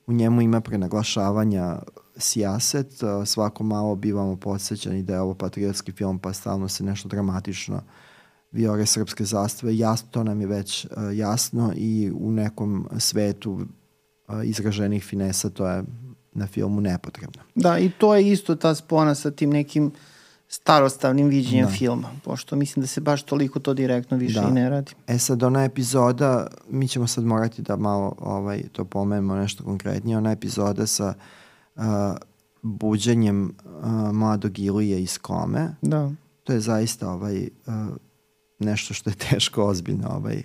u 0.08 0.14
njemu 0.14 0.42
ima 0.42 0.62
prenaglašavanja 0.62 1.80
sijaset, 2.18 2.88
svako 3.26 3.64
malo 3.64 3.96
bivamo 3.96 4.36
podsjećani 4.36 5.04
da 5.04 5.14
je 5.14 5.22
ovo 5.22 5.34
patriotski 5.34 5.92
film, 5.92 6.20
pa 6.20 6.34
stalno 6.34 6.68
se 6.68 6.84
nešto 6.84 7.10
dramatično 7.10 7.82
viore 8.52 8.86
srpske 8.86 9.26
zastave. 9.26 9.78
Jasno, 9.78 10.08
to 10.12 10.24
nam 10.24 10.42
je 10.42 10.48
već 10.48 10.88
jasno 11.14 11.74
i 11.76 12.12
u 12.16 12.32
nekom 12.32 12.88
svetu 12.98 13.60
izraženih 14.44 15.04
finesa 15.04 15.50
to 15.50 15.68
je 15.68 15.84
na 16.34 16.48
filmu 16.48 16.82
nepotrebno. 16.82 17.42
Da, 17.56 17.80
i 17.80 17.90
to 17.98 18.16
je 18.16 18.32
isto 18.32 18.56
ta 18.56 18.76
spona 18.76 19.16
sa 19.16 19.32
tim 19.32 19.50
nekim 19.50 19.92
starostavnim 20.48 21.28
viđenjem 21.28 21.66
Da. 21.66 21.72
filma, 21.72 22.10
pošto 22.24 22.56
mislim 22.56 22.82
da 22.82 22.88
se 22.88 23.02
baš 23.02 23.24
toliko 23.24 23.60
to 23.60 23.74
direktno 23.74 24.18
više 24.18 24.42
Da. 24.42 24.48
i 24.48 24.52
ne 24.52 24.70
radi. 24.70 24.92
E 25.08 25.18
sad, 25.18 25.44
ona 25.44 25.64
epizoda, 25.64 26.48
mi 26.70 26.88
ćemo 26.88 27.08
sad 27.08 27.24
morati 27.26 27.62
da 27.62 27.76
malo 27.76 28.16
ovaj, 28.20 28.64
to 28.72 28.86
pomenemo 28.86 29.36
nešto 29.36 29.64
konkretnije, 29.64 30.18
ona 30.18 30.32
epizoda 30.32 30.88
sa 30.88 31.14
uh, 31.76 31.84
buđenjem 32.62 33.44
uh, 33.66 33.82
mladog 34.14 34.60
Ilije 34.60 35.04
iz 35.04 35.18
kome, 35.18 35.70
Da. 35.82 36.12
to 36.44 36.54
je 36.54 36.60
zaista 36.60 37.10
ovaj, 37.12 37.42
uh, 37.42 37.74
nešto 38.60 38.94
što 38.94 39.10
je 39.10 39.16
teško 39.30 39.64
ozbiljno 39.66 40.10
ovaj, 40.10 40.44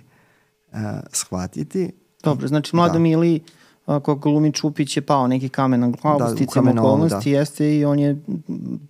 uh, 0.71 0.79
shvatiti. 1.11 1.91
Dobro, 2.23 2.47
znači 2.47 2.75
mlado 2.75 2.93
Da. 2.93 2.99
Mili 2.99 3.39
ako 3.85 4.15
glumi 4.15 4.51
Čupić 4.51 4.97
je 4.97 5.01
pao 5.01 5.27
neki 5.27 5.49
kamen 5.49 5.79
na 5.79 5.89
glavu, 5.89 6.19
Da, 6.19 6.45
kamenolomu, 6.53 6.93
okolnosti, 6.93 7.31
da. 7.31 7.37
jeste 7.37 7.77
i 7.77 7.85
on 7.85 7.99
je 7.99 8.23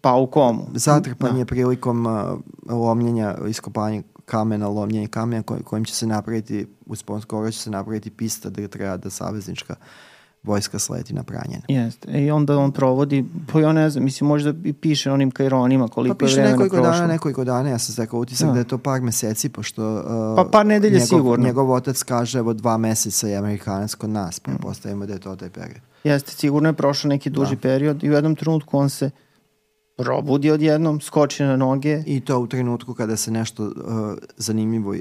pao 0.01 0.21
u 0.21 0.27
komu. 0.27 0.67
Zatrpan 0.73 1.33
Da. 1.33 1.39
je 1.39 1.45
prilikom 1.45 2.05
uh, 2.05 2.13
lomljenja, 2.69 3.35
iskopanja 3.47 4.01
kamena, 4.25 4.67
lomljenja 4.67 5.07
kamena 5.07 5.43
koj, 5.43 5.63
kojim 5.63 5.85
će 5.85 5.93
se 5.95 6.07
napraviti, 6.07 6.67
uspon 6.85 7.21
skoro 7.21 7.51
će 7.51 7.59
se 7.59 7.69
napraviti 7.69 8.09
pista 8.09 8.49
da 8.49 8.67
treba 8.67 8.97
da 8.97 9.09
saveznička 9.09 9.75
vojska 10.45 10.79
sleti 10.79 11.13
na 11.13 11.23
pranjena. 11.23 11.61
Jeste. 11.69 12.11
I 12.15 12.31
onda 12.31 12.57
on 12.57 12.71
provodi, 12.71 13.25
pa 13.47 13.59
ja 13.59 13.73
ne 13.73 13.89
znam, 13.89 14.03
mislim 14.03 14.27
možda 14.27 14.53
i 14.63 14.73
piše 14.73 15.11
onim 15.11 15.31
kajronima 15.31 15.87
koliko 15.87 16.15
Pa 16.15 16.25
je 16.25 16.27
piše 16.27 16.35
vremena 16.35 16.51
nekoliko 16.51 16.75
prošlo. 16.75 16.91
dana, 16.91 17.07
nekoliko 17.07 17.43
dana, 17.43 17.69
ja 17.69 17.79
sam 17.79 17.93
stekao 17.93 18.19
utisak 18.19 18.47
Da. 18.47 18.53
da. 18.53 18.59
je 18.59 18.65
to 18.65 18.77
par 18.77 19.01
meseci, 19.01 19.49
pošto 19.49 19.93
uh, 19.93 20.01
Pa 20.35 20.45
par 20.45 20.65
nedelja 20.65 20.93
njegov, 20.93 21.07
sigurno. 21.09 21.45
njegov 21.45 21.71
otac 21.71 22.03
kaže 22.03 22.39
evo 22.39 22.53
dva 22.53 22.77
meseca 22.77 23.27
je 23.27 23.37
Amerikanac 23.37 23.95
kod 23.95 24.09
nas, 24.09 24.37
Mm. 24.37 24.43
prepostavimo 24.45 25.05
da 25.05 25.13
je 25.13 25.19
to 25.19 25.35
taj 25.35 25.49
period. 25.49 25.79
Jeste, 26.03 26.31
sigurno 26.31 26.69
je 26.69 26.73
prošao 26.73 27.09
neki 27.09 27.29
duži 27.29 27.55
Da. 27.55 27.61
period 27.61 28.03
i 28.03 28.09
u 28.09 28.13
jednom 28.13 28.35
trenutku 28.35 28.77
on 28.77 28.89
se 28.89 29.09
probudi 29.95 30.51
odjednom, 30.51 31.01
skoči 31.01 31.43
na 31.43 31.55
noge. 31.57 32.03
I 32.05 32.19
to 32.21 32.39
u 32.39 32.47
trenutku 32.47 32.93
kada 32.93 33.15
se 33.15 33.31
nešto 33.31 33.63
uh, 33.63 33.71
zanimljivo 34.37 34.95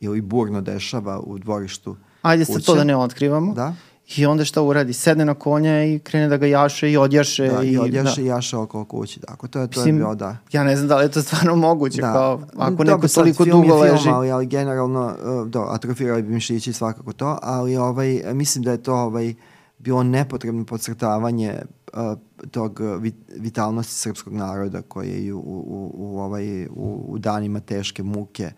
ili 0.00 0.20
burno 0.20 0.60
dešava 0.60 1.20
u 1.20 1.38
dvorištu 1.38 1.96
Ajde 2.22 2.44
sad 2.44 2.62
to 2.62 2.74
da 2.74 2.84
ne 2.84 2.96
otkrivamo. 2.96 3.52
Da, 3.54 3.74
I 4.16 4.26
onda 4.26 4.44
šta 4.44 4.62
uradi? 4.62 4.92
Sedne 4.92 5.24
na 5.24 5.34
konja 5.34 5.84
i 5.84 5.98
krene 5.98 6.28
da 6.28 6.36
ga 6.36 6.46
jaše 6.46 6.92
i 6.92 6.96
odjaše. 6.96 7.48
da, 7.48 7.62
i 7.62 7.78
odjaše 7.78 8.20
da. 8.20 8.22
i 8.22 8.26
jaše 8.26 8.56
oko 8.56 8.84
kući. 8.84 9.20
Tako, 9.20 9.48
to 9.48 9.60
je, 9.60 9.70
to 9.70 9.80
je 9.80 9.84
Mislim, 9.84 9.96
bio, 9.96 10.14
da. 10.14 10.36
Ja 10.52 10.64
ne 10.64 10.76
znam 10.76 10.88
da 10.88 10.96
li 10.96 11.04
je 11.04 11.10
to 11.10 11.22
stvarno 11.22 11.56
moguće. 11.56 12.00
Da. 12.00 12.12
Kao, 12.12 12.40
ako 12.56 12.70
Dobro, 12.70 12.84
neko 12.84 13.08
toliko 13.08 13.44
film 13.44 13.62
je 13.62 13.68
dugo 13.68 13.82
film, 13.82 13.92
leži. 13.94 14.08
Ali, 14.08 14.30
ali 14.30 14.46
generalno, 14.46 15.06
uh, 15.06 15.48
do, 15.48 15.60
atrofirali 15.60 16.22
bi 16.22 16.32
mišići 16.32 16.72
svakako 16.72 17.12
to, 17.12 17.38
ali 17.42 17.76
ovaj, 17.76 18.22
mislim 18.32 18.64
da 18.64 18.70
je 18.70 18.82
to 18.82 18.94
ovaj, 18.94 19.34
bilo 19.78 20.02
nepotrebno 20.02 20.64
podcrtavanje 20.64 21.54
uh, 21.92 22.18
tog 22.50 22.80
uh, 22.80 23.02
vit, 23.02 23.14
vitalnosti 23.36 23.94
srpskog 23.94 24.32
naroda 24.32 24.82
koji 24.82 25.26
je 25.26 25.34
u, 25.34 25.38
u, 25.38 25.90
u, 25.94 26.18
ovaj, 26.20 26.66
u, 26.66 27.04
u 27.08 27.18
danima 27.18 27.60
teške 27.60 28.02
muke 28.02 28.50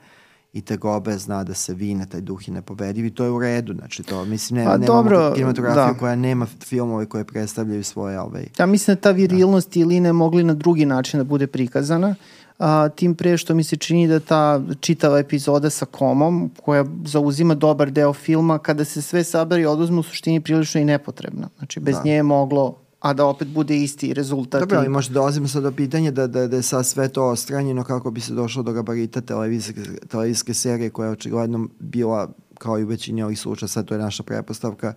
i 0.56 0.60
tegobe 0.62 1.18
zna 1.18 1.44
da 1.44 1.54
se 1.54 1.74
vine 1.74 2.06
taj 2.06 2.20
duh 2.20 2.48
i 2.48 2.50
nepobediv 2.50 3.04
i 3.04 3.10
to 3.10 3.24
je 3.24 3.30
u 3.30 3.38
redu, 3.38 3.74
znači 3.74 4.02
to, 4.02 4.24
mislim, 4.24 4.58
ne, 4.58 4.64
Pa 4.64 4.76
nemamo 4.76 4.86
dobro, 5.02 5.32
kinematografiju 5.34 5.94
da. 5.94 5.98
koja 5.98 6.16
nema 6.16 6.46
filmove 6.46 7.06
koje 7.06 7.24
predstavljaju 7.24 7.84
svoje 7.84 8.20
ovaj, 8.20 8.46
Ja 8.58 8.66
mislim 8.66 8.94
da 8.94 9.00
ta 9.00 9.10
virilnost 9.10 9.76
i 9.76 9.84
Line 9.84 10.12
mogli 10.12 10.44
na 10.44 10.54
drugi 10.54 10.86
način 10.86 11.20
da 11.20 11.24
bude 11.24 11.46
prikazana. 11.46 12.14
A, 12.58 12.88
tim 12.88 13.14
pre 13.14 13.36
što 13.36 13.54
mi 13.54 13.64
se 13.64 13.76
čini 13.76 14.08
da 14.08 14.20
ta 14.20 14.62
čitava 14.80 15.18
epizoda 15.18 15.70
sa 15.70 15.86
komom, 15.86 16.50
koja 16.62 16.84
zauzima 17.04 17.54
dobar 17.54 17.90
deo 17.90 18.12
filma, 18.12 18.58
kada 18.58 18.84
se 18.84 19.02
sve 19.02 19.24
sabere 19.24 19.62
i 19.62 19.66
oduzme 19.66 19.98
u 19.98 20.02
suštini 20.02 20.40
prilično 20.40 20.80
i 20.80 20.84
nepotrebna. 20.84 21.48
Znači, 21.58 21.80
bez 21.80 21.94
Da. 21.94 22.02
nje 22.04 22.12
je 22.12 22.22
moglo, 22.22 22.78
a 23.06 23.12
da 23.12 23.26
opet 23.26 23.48
bude 23.48 23.76
isti 23.76 24.14
rezultat. 24.14 24.60
Dobro, 24.60 24.78
ali 24.78 24.88
možda 24.88 25.14
dolazimo 25.14 25.48
sad 25.48 25.62
do 25.62 25.72
pitanja 25.72 26.10
da, 26.10 26.26
da, 26.26 26.48
da 26.48 26.56
je 26.56 26.62
sad 26.62 26.86
sve 26.86 27.08
to 27.08 27.24
ostranjeno 27.24 27.84
kako 27.84 28.10
bi 28.10 28.20
se 28.20 28.34
došlo 28.34 28.62
do 28.62 28.72
gabarita 28.72 29.20
televizijske, 29.20 29.82
televizijske 30.08 30.54
serije 30.54 30.90
koja 30.90 31.06
je 31.06 31.12
očigledno 31.12 31.68
bila, 31.78 32.28
kao 32.58 32.78
i 32.78 32.84
u 32.84 32.86
većini 32.86 33.22
ovih 33.22 33.38
slučaja, 33.40 33.68
sad 33.68 33.84
to 33.86 33.94
je 33.94 34.00
naša 34.00 34.22
prepostavka, 34.22 34.94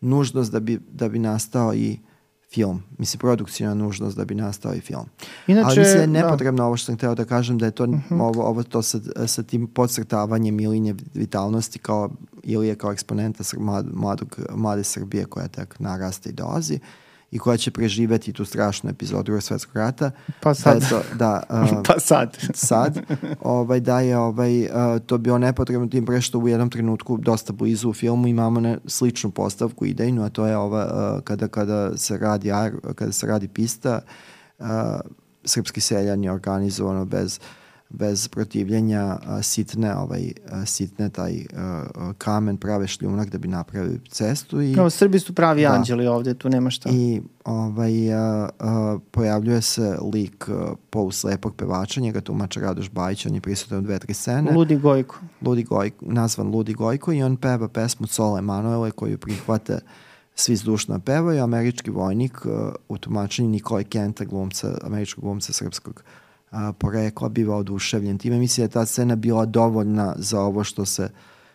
nužnost 0.00 0.52
da 0.52 0.60
bi, 0.60 0.80
da 0.92 1.08
bi 1.08 1.18
nastao 1.18 1.74
i 1.74 1.98
film. 2.54 2.82
Mislim, 2.98 3.18
produkcijna 3.18 3.74
nužnost 3.74 4.16
da 4.16 4.24
bi 4.24 4.34
nastao 4.34 4.74
i 4.74 4.80
film. 4.80 5.06
Inače, 5.46 5.66
Ali 5.66 5.78
mislim 5.78 5.96
da 5.96 6.00
je 6.02 6.06
da. 6.06 6.12
Mhm. 6.12 6.26
nepotrebno 6.26 6.64
ovo 6.64 6.76
što 6.76 6.86
sam 6.86 6.96
hteo 6.96 7.14
da 7.14 7.24
kažem, 7.24 7.58
da 7.58 7.66
je 7.66 7.70
to, 7.70 7.86
ovo, 8.10 8.42
ovo 8.42 8.62
to 8.62 8.82
sa, 8.82 8.98
sa 9.26 9.42
tim 9.42 9.66
podcrtavanjem 9.66 10.60
Ilinje 10.60 10.94
vitalnosti 11.14 11.78
kao 11.78 12.10
Ilije 12.42 12.74
kao 12.74 12.92
eksponenta 12.92 13.44
sr- 13.44 13.58
mlad, 13.58 13.86
mladog, 13.92 14.38
mlade 14.54 14.84
Srbije 14.84 15.24
koja 15.24 15.48
tek 15.48 15.80
narasta 15.80 16.30
i 16.30 16.32
dolazi 16.32 16.78
i 17.32 17.38
koja 17.38 17.56
će 17.56 17.70
preživeti 17.70 18.32
tu 18.32 18.44
strašnu 18.44 18.90
epizodu 18.90 19.22
Drugog 19.22 19.42
svetskog 19.42 19.76
rata. 19.76 20.10
Pa 20.40 20.54
sad. 20.54 20.80
Da, 20.80 20.88
to, 20.88 21.02
da, 21.14 21.42
uh, 21.50 21.82
pa 21.86 22.00
sad. 22.00 22.38
sad, 22.54 23.00
ovaj, 23.40 23.80
da 23.80 24.00
je 24.00 24.18
ovaj, 24.18 24.64
uh, 24.64 24.70
to 25.06 25.18
bio 25.18 25.38
nepotrebno 25.38 25.86
tim 25.86 26.06
pre 26.06 26.20
što 26.20 26.38
u 26.38 26.48
jednom 26.48 26.70
trenutku 26.70 27.16
dosta 27.16 27.52
blizu 27.52 27.90
u 27.90 27.92
filmu 27.92 28.26
imamo 28.28 28.60
ne, 28.60 28.78
sličnu 28.86 29.30
postavku 29.30 29.86
idejnu, 29.86 30.22
a 30.22 30.28
to 30.28 30.46
je 30.46 30.56
ova, 30.56 31.14
uh, 31.16 31.22
kada, 31.24 31.48
kada, 31.48 31.96
se 31.96 32.18
radi, 32.18 32.50
kada 32.94 33.12
se 33.12 33.26
radi 33.26 33.48
pista, 33.48 34.00
uh, 34.58 34.66
srpski 35.44 35.80
seljan 35.80 36.24
je 36.24 36.32
organizovano 36.32 37.04
bez 37.04 37.40
bez 37.92 38.28
protivljenja 38.28 39.18
sitne 39.42 39.96
ovaj 39.96 40.32
sitne 40.66 41.08
taj 41.08 41.44
kamen 42.18 42.56
prave 42.56 42.86
šljunak 42.86 43.30
da 43.30 43.38
bi 43.38 43.48
napravili 43.48 44.00
cestu 44.08 44.62
i 44.62 44.74
Kao 44.74 44.90
Srbi 44.90 45.18
su 45.18 45.34
pravi 45.34 45.62
Da. 45.62 45.72
anđeli 45.72 46.06
ovde, 46.06 46.34
tu 46.34 46.48
nema 46.48 46.70
šta. 46.70 46.88
i 46.92 47.22
ovaj, 47.44 48.14
a, 48.14 48.48
a, 48.58 48.98
pojavljuje 49.10 49.62
se 49.62 49.96
lik 50.14 50.48
a, 50.48 50.74
poluslepog 50.90 51.54
pevača, 51.56 52.00
njega 52.00 52.20
tumača 52.20 52.60
Radoš 52.60 52.90
Bajić, 52.90 53.26
on 53.26 53.34
je 53.34 53.40
prisutan 53.40 53.78
u 53.78 53.82
dve, 53.82 53.98
tri 53.98 54.14
scene. 54.14 54.52
Ludi 54.52 54.76
Gojko. 54.76 55.16
Ludi 55.40 55.62
Gojko, 55.62 56.04
nazvan 56.08 56.48
Ludi 56.48 56.74
Gojko 56.74 57.12
i 57.12 57.22
on 57.22 57.36
peva 57.36 57.68
pesmu 57.68 58.06
Sole 58.06 58.38
Emanuele 58.38 58.90
koju 58.90 59.18
prihvate 59.18 59.78
svi 60.34 60.56
zdušno 60.56 60.98
pevaju. 60.98 61.42
Američki 61.42 61.90
vojnik 61.90 62.46
uh, 62.46 62.52
u 62.88 62.98
tumačenju 62.98 63.48
Nikole 63.48 63.84
Kenta, 63.84 64.24
glumca, 64.24 64.78
američkog 64.82 65.24
glumca 65.24 65.52
srpskog 65.52 66.02
uh, 66.52 66.58
porekla, 66.78 67.28
biva 67.28 67.56
oduševljen. 67.56 68.18
Time 68.18 68.38
misli 68.38 68.60
da 68.60 68.64
je 68.64 68.68
ta 68.68 68.86
scena 68.86 69.16
bila 69.16 69.46
dovoljna 69.46 70.14
za 70.18 70.40
ovo 70.40 70.64
što 70.64 70.84
se 70.84 71.10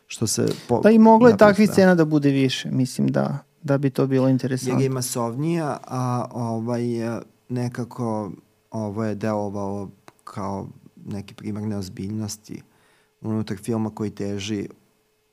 što 0.08 0.28
se 0.28 0.46
po, 0.68 0.82
Pa 0.82 0.92
i 0.92 1.00
moglo 1.00 1.30
je 1.30 1.38
takvih 1.38 1.70
scena 1.70 1.96
da 1.96 2.06
bude 2.06 2.30
više, 2.30 2.72
mislim 2.72 3.08
da 3.08 3.48
da 3.62 3.78
bi 3.78 3.90
to 3.90 4.08
bilo 4.08 4.28
jer 4.28 4.32
interesantno. 4.32 4.84
je 4.84 4.90
masovnija, 4.90 5.78
a 5.88 6.26
ovaj, 6.32 7.18
e, 7.18 7.22
nekako 7.50 8.32
ovo 8.72 9.04
je 9.04 9.16
delovalo 9.16 9.90
kao 10.24 10.68
neki 11.06 11.34
primjer 11.34 11.68
neozbiljnosti 11.68 12.62
unutar 13.22 13.58
filma 13.58 13.90
koji 13.90 14.10
teži 14.10 14.68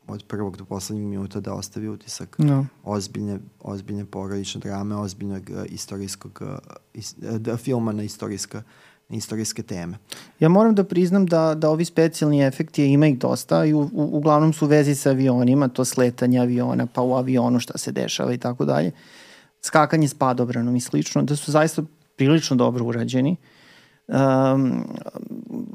od 0.07 0.24
prvog 0.29 0.57
do 0.57 0.64
poslednjeg 0.64 1.09
minuta 1.09 1.40
da 1.40 1.55
ostavi 1.55 1.88
utisak 1.88 2.37
No. 2.38 2.66
ozbiljne, 2.85 3.38
ozbiljne 3.61 4.05
porodične 4.05 4.61
drame, 4.61 4.96
ozbiljnog 4.96 5.42
uh, 5.50 5.62
istorijskog 5.68 6.42
uh, 6.42 6.48
is, 6.94 7.14
uh, 7.18 7.37
da, 7.37 7.57
filma 7.57 7.92
na 7.92 8.03
istorijska 8.03 8.62
istorijske 9.09 9.62
teme. 9.62 9.99
Ja 10.40 10.49
moram 10.49 10.75
da 10.75 10.85
priznam 10.85 11.27
da, 11.27 11.55
da 11.55 11.71
ovi 11.71 11.85
specijalni 11.85 12.43
efekti, 12.43 12.87
ima 12.87 13.07
ih 13.07 13.19
dosta 13.19 13.64
i 13.64 13.75
u, 13.75 13.81
u, 13.81 13.88
uglavnom 13.93 14.53
su 14.53 14.64
u 14.64 14.69
vezi 14.69 14.95
sa 14.95 15.11
avionima, 15.11 15.69
to 15.69 15.85
sletanje 15.85 16.38
aviona, 16.38 16.87
pa 16.87 17.03
u 17.03 17.14
avionu 17.14 17.61
šta 17.61 17.79
se 17.79 17.93
dešava 17.93 18.33
i 18.33 18.38
tako 18.38 18.64
dalje. 18.64 18.90
Skakanje 19.62 20.09
s 20.09 20.14
padobranom 20.14 20.77
i 20.77 20.81
slično, 20.81 21.23
da 21.23 21.37
su 21.37 21.53
zaista 21.53 21.83
prilično 22.17 22.57
dobro 22.57 22.85
urađeni. 22.85 23.37
Um, 24.07 24.85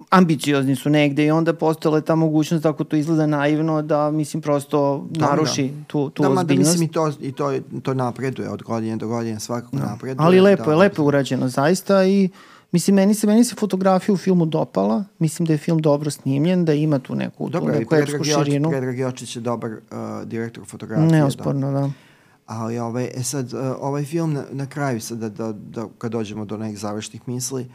ambiciozni 0.10 0.76
su 0.76 0.90
negde 0.90 1.26
i 1.26 1.32
onda 1.32 1.54
postojala 1.54 1.98
je 1.98 2.06
ta 2.06 2.16
mogućnost 2.16 2.64
da 2.64 2.70
ako 2.70 2.84
to 2.84 2.96
izgleda 2.96 3.26
naivno 3.26 3.82
da 3.82 4.12
mislim 4.12 4.42
prosto 4.42 5.08
naruši 5.10 5.72
tu, 5.88 6.10
tu 6.10 6.24
da, 6.24 6.30
ozbiljnost. 6.30 6.72
mislim 6.72 6.90
i 6.90 6.92
to, 6.92 7.12
i 7.22 7.32
to, 7.32 7.60
to 7.84 7.94
napreduje 7.94 8.50
od 8.50 8.64
godine 8.64 8.98
do 8.98 9.08
godine, 9.08 9.40
svakako 9.40 9.78
napreduje. 9.78 10.26
Ali 10.26 10.40
lepo 10.40 10.66
da, 10.66 10.72
je, 10.72 10.78
lepo 10.78 11.02
je 11.02 11.08
urađeno 11.08 11.48
zaista 11.48 12.06
i 12.06 12.30
mislim 12.72 12.96
meni 12.96 13.14
se 13.14 13.28
meni 13.28 13.44
se 13.44 13.56
fotografija 13.56 14.14
u 14.14 14.18
filmu 14.18 14.46
dopala. 14.46 15.04
Mislim 15.20 15.46
da 15.46 15.54
je 15.54 15.58
film 15.58 15.80
dobro 15.80 16.12
snimljen, 16.12 16.66
da 16.66 16.74
ima 16.74 17.00
tu 17.00 17.16
neku 17.16 17.46
tu 17.46 17.50
Dobro, 17.50 17.76
i 17.76 17.80
neku 17.80 17.96
epsku 17.96 18.24
širinu. 18.24 18.70
Predrag 18.70 19.00
Jočić 19.00 19.36
je 19.36 19.42
dobar 19.42 19.72
uh, 19.72 19.80
direktor 20.26 20.66
fotografije. 20.66 21.08
Da. 21.08 21.16
Neosporno, 21.16 21.72
da. 21.72 21.92
Ali 22.46 22.80
ovaj, 22.80 23.10
e 23.16 23.24
sad, 23.24 23.54
uh, 23.54 23.60
ovaj 23.80 24.06
film 24.06 24.34
na, 24.34 24.44
na 24.52 24.66
kraju, 24.66 25.02
sad 25.02 25.18
da, 25.18 25.30
da, 25.30 25.52
da, 25.52 25.86
kad 25.98 26.12
dođemo 26.12 26.46
do 26.46 26.58
nekih 26.58 26.80
završnih 26.80 27.22
misli, 27.28 27.70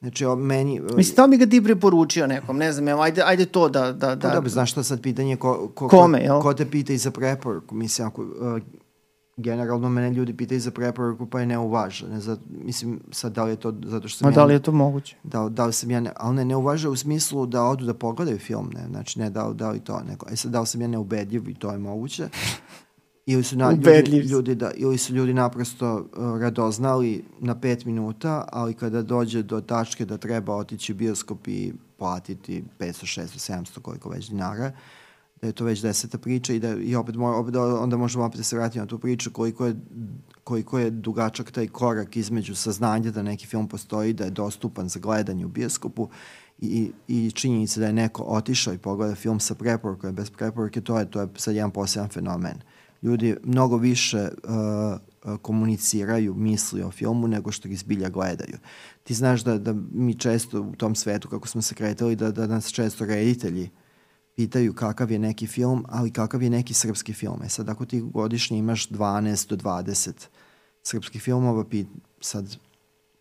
Znači, 0.00 0.24
o, 0.24 0.36
meni... 0.36 0.80
Mislim, 0.96 1.16
to 1.16 1.28
bi 1.28 1.36
ga 1.36 1.46
ti 1.46 1.64
preporučio 1.64 2.26
nekom, 2.26 2.56
ne 2.56 2.72
znam, 2.72 2.88
evo, 2.88 3.02
ajde, 3.02 3.22
ajde 3.24 3.46
to 3.46 3.68
da... 3.68 3.92
da, 3.92 4.08
Pa 4.08 4.14
da. 4.14 4.34
dobro, 4.34 4.50
znaš 4.50 4.70
što 4.70 4.82
sad 4.82 5.00
pitanje 5.00 5.36
ko, 5.36 5.70
ko, 5.74 5.88
Kome, 5.88 6.18
ko, 6.18 6.24
jel? 6.24 6.40
ko 6.40 6.54
te 6.54 6.70
pita 6.70 6.92
i 6.92 6.98
za 6.98 7.10
preporuku? 7.10 7.74
Mislim, 7.74 8.08
ako, 8.08 8.22
uh, 8.22 8.62
generalno 9.40 9.88
mene 9.88 10.10
ljudi 10.10 10.36
pitaju 10.36 10.60
za 10.60 10.70
preporuku 10.70 11.26
pa 11.26 11.40
je 11.40 11.46
ne 11.46 11.58
uvaža. 11.58 12.06
Ne 12.06 12.20
za, 12.20 12.36
mislim, 12.50 13.00
sad 13.10 13.32
da 13.32 13.44
li 13.44 13.50
je 13.50 13.56
to 13.56 13.74
zato 13.84 14.08
što 14.08 14.18
sam 14.18 14.26
Ma 14.26 14.30
ja- 14.30 14.34
da 14.34 14.44
li 14.44 14.54
je 14.54 14.62
to 14.62 14.72
moguće? 14.72 15.16
da, 15.22 15.48
da 15.48 15.66
li 15.66 15.72
sam 15.72 15.90
ja, 15.90 16.00
ne, 16.00 16.12
ali 16.16 16.36
ne, 16.36 16.44
ne 16.44 16.56
uvaža 16.56 16.90
u 16.90 16.96
smislu 16.96 17.46
da 17.46 17.64
odu 17.64 17.84
da 17.84 17.94
pogledaju 17.94 18.38
film, 18.38 18.70
ne, 18.74 18.86
znači 18.90 19.18
ne 19.18 19.30
da, 19.30 19.50
da 19.54 19.70
li 19.70 19.80
to 19.80 20.00
neko, 20.00 20.26
e 20.32 20.36
sad 20.36 20.52
da 20.52 20.60
li 20.60 20.66
sam 20.66 20.80
ja 20.80 20.88
neubedljiv 20.88 21.48
i 21.48 21.54
to 21.54 21.70
je 21.72 21.78
moguće, 21.78 22.28
ili 23.26 23.44
su, 23.44 23.56
na, 23.56 23.70
ljudi, 23.72 24.18
ljudi, 24.18 24.54
da, 24.54 24.70
ili 24.70 24.98
su 24.98 25.14
ljudi 25.14 25.34
naprosto 25.34 25.94
uh, 25.96 26.40
radoznali 26.40 27.24
na 27.40 27.60
pet 27.60 27.84
minuta, 27.84 28.48
ali 28.52 28.74
kada 28.74 29.02
dođe 29.02 29.42
do 29.42 29.60
tačke 29.60 30.04
da 30.04 30.16
treba 30.18 30.54
otići 30.56 30.92
u 30.92 30.96
bioskop 30.96 31.48
i 31.48 31.72
platiti 31.96 32.64
500, 32.78 33.20
600, 33.20 33.52
700, 33.52 33.80
koliko 33.80 34.08
već 34.08 34.28
dinara, 34.28 34.72
da 35.40 35.46
je 35.46 35.52
to 35.52 35.64
već 35.64 35.82
deseta 35.82 36.18
priča 36.18 36.52
i 36.52 36.58
da 36.58 36.74
i 36.76 36.94
opet, 36.94 37.14
mora, 37.14 37.36
opet 37.36 37.52
da- 37.52 37.80
onda 37.80 37.96
možemo 37.96 38.24
opet 38.24 38.38
da 38.38 38.44
se 38.44 38.56
vratiti 38.56 38.78
na 38.78 38.86
tu 38.86 38.98
priču 38.98 39.30
koliko 39.30 39.66
je 39.66 39.76
koliko 40.44 40.78
je 40.78 40.90
dugačak 40.90 41.50
taj 41.50 41.68
korak 41.68 42.16
između 42.16 42.54
saznanja 42.54 43.10
da 43.10 43.22
neki 43.22 43.46
film 43.46 43.68
postoji, 43.68 44.12
da 44.12 44.24
je 44.24 44.30
dostupan 44.30 44.88
za 44.88 45.00
gledanje 45.00 45.46
u 45.46 45.48
bioskopu 45.48 46.08
i, 46.58 46.90
i 47.08 47.30
činjenica 47.30 47.80
da 47.80 47.86
je 47.86 47.92
neko 47.92 48.22
otišao 48.22 48.74
i 48.74 48.78
pogleda 48.78 49.14
film 49.14 49.40
sa 49.40 49.54
preporukom 49.54 50.14
bez 50.14 50.30
preporuke, 50.30 50.80
to 50.80 50.98
je, 50.98 51.10
to 51.10 51.20
je 51.20 51.28
sad 51.36 51.54
jedan 51.54 51.70
poseban 51.70 52.08
fenomen. 52.08 52.58
Ljudi 53.02 53.36
mnogo 53.44 53.76
više 53.76 54.28
uh, 55.24 55.38
komuniciraju 55.42 56.34
misli 56.34 56.82
o 56.82 56.90
filmu 56.90 57.28
nego 57.28 57.52
što 57.52 57.68
ih 57.68 57.78
zbilja 57.78 58.08
gledaju. 58.08 58.58
Ti 59.04 59.14
znaš 59.14 59.44
da, 59.44 59.58
da 59.58 59.74
mi 59.92 60.14
često 60.14 60.60
u 60.60 60.74
tom 60.76 60.94
svetu, 60.94 61.28
kako 61.28 61.48
smo 61.48 61.62
se 61.62 61.74
kretali, 61.74 62.16
da, 62.16 62.30
da 62.30 62.46
nas 62.46 62.68
često 62.68 63.04
reditelji 63.04 63.70
pitaju 64.40 64.72
kakav 64.74 65.10
je 65.10 65.18
neki 65.18 65.46
film, 65.46 65.84
ali 65.88 66.10
kakav 66.10 66.42
je 66.42 66.50
neki 66.50 66.74
srpski 66.74 67.12
film. 67.12 67.42
E 67.44 67.48
sad, 67.48 67.68
ako 67.68 67.84
ti 67.84 68.00
godišnje 68.00 68.58
imaš 68.58 68.88
12 68.88 69.48
do 69.48 69.56
20 69.56 70.12
srpskih 70.82 71.22
filmova, 71.22 71.64
pi, 71.64 71.84
sad 72.20 72.56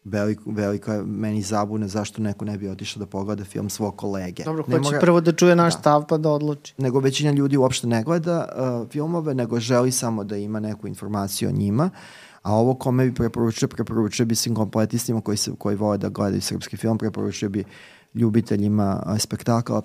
veliko, 0.04 0.52
velika 0.52 0.94
je 0.94 1.04
meni 1.04 1.42
zabune 1.42 1.88
zašto 1.88 2.22
neko 2.22 2.46
ne 2.46 2.58
bi 2.58 2.70
otišao 2.70 3.00
da 3.00 3.06
pogleda 3.06 3.44
film 3.44 3.70
svog 3.70 3.96
kolege. 3.98 4.44
Dobro, 4.44 4.64
ne 4.68 4.78
hoće 4.78 5.00
prvo 5.00 5.22
da 5.22 5.32
čuje 5.32 5.56
naš 5.56 5.74
Da. 5.74 5.80
stav 5.80 6.06
pa 6.08 6.18
da 6.18 6.30
odluči. 6.30 6.74
nego 6.78 7.00
većina 7.00 7.32
ljudi 7.32 7.58
uopšte 7.58 7.88
ne 7.88 8.04
gleda 8.04 8.48
uh, 8.56 8.90
filmove, 8.92 9.34
nego 9.36 9.60
želi 9.60 9.92
samo 9.92 10.24
da 10.24 10.38
ima 10.38 10.60
neku 10.60 10.88
informaciju 10.88 11.50
o 11.50 11.52
njima. 11.52 11.90
A 12.42 12.54
ovo 12.54 12.74
kome 12.74 13.06
bi 13.06 13.14
preporučio, 13.14 13.68
preporučio 13.68 14.26
bi 14.26 14.36
svim 14.36 14.56
kompletistima 14.56 15.22
koji, 15.22 15.38
se, 15.38 15.52
koji 15.58 15.76
vole 15.76 15.98
da 15.98 16.10
gledaju 16.10 16.42
srpski 16.42 16.78
film, 16.78 16.98
preporučio 16.98 17.50
bi 17.50 17.64
ljubiteljima 18.14 19.16
spektakala, 19.20 19.82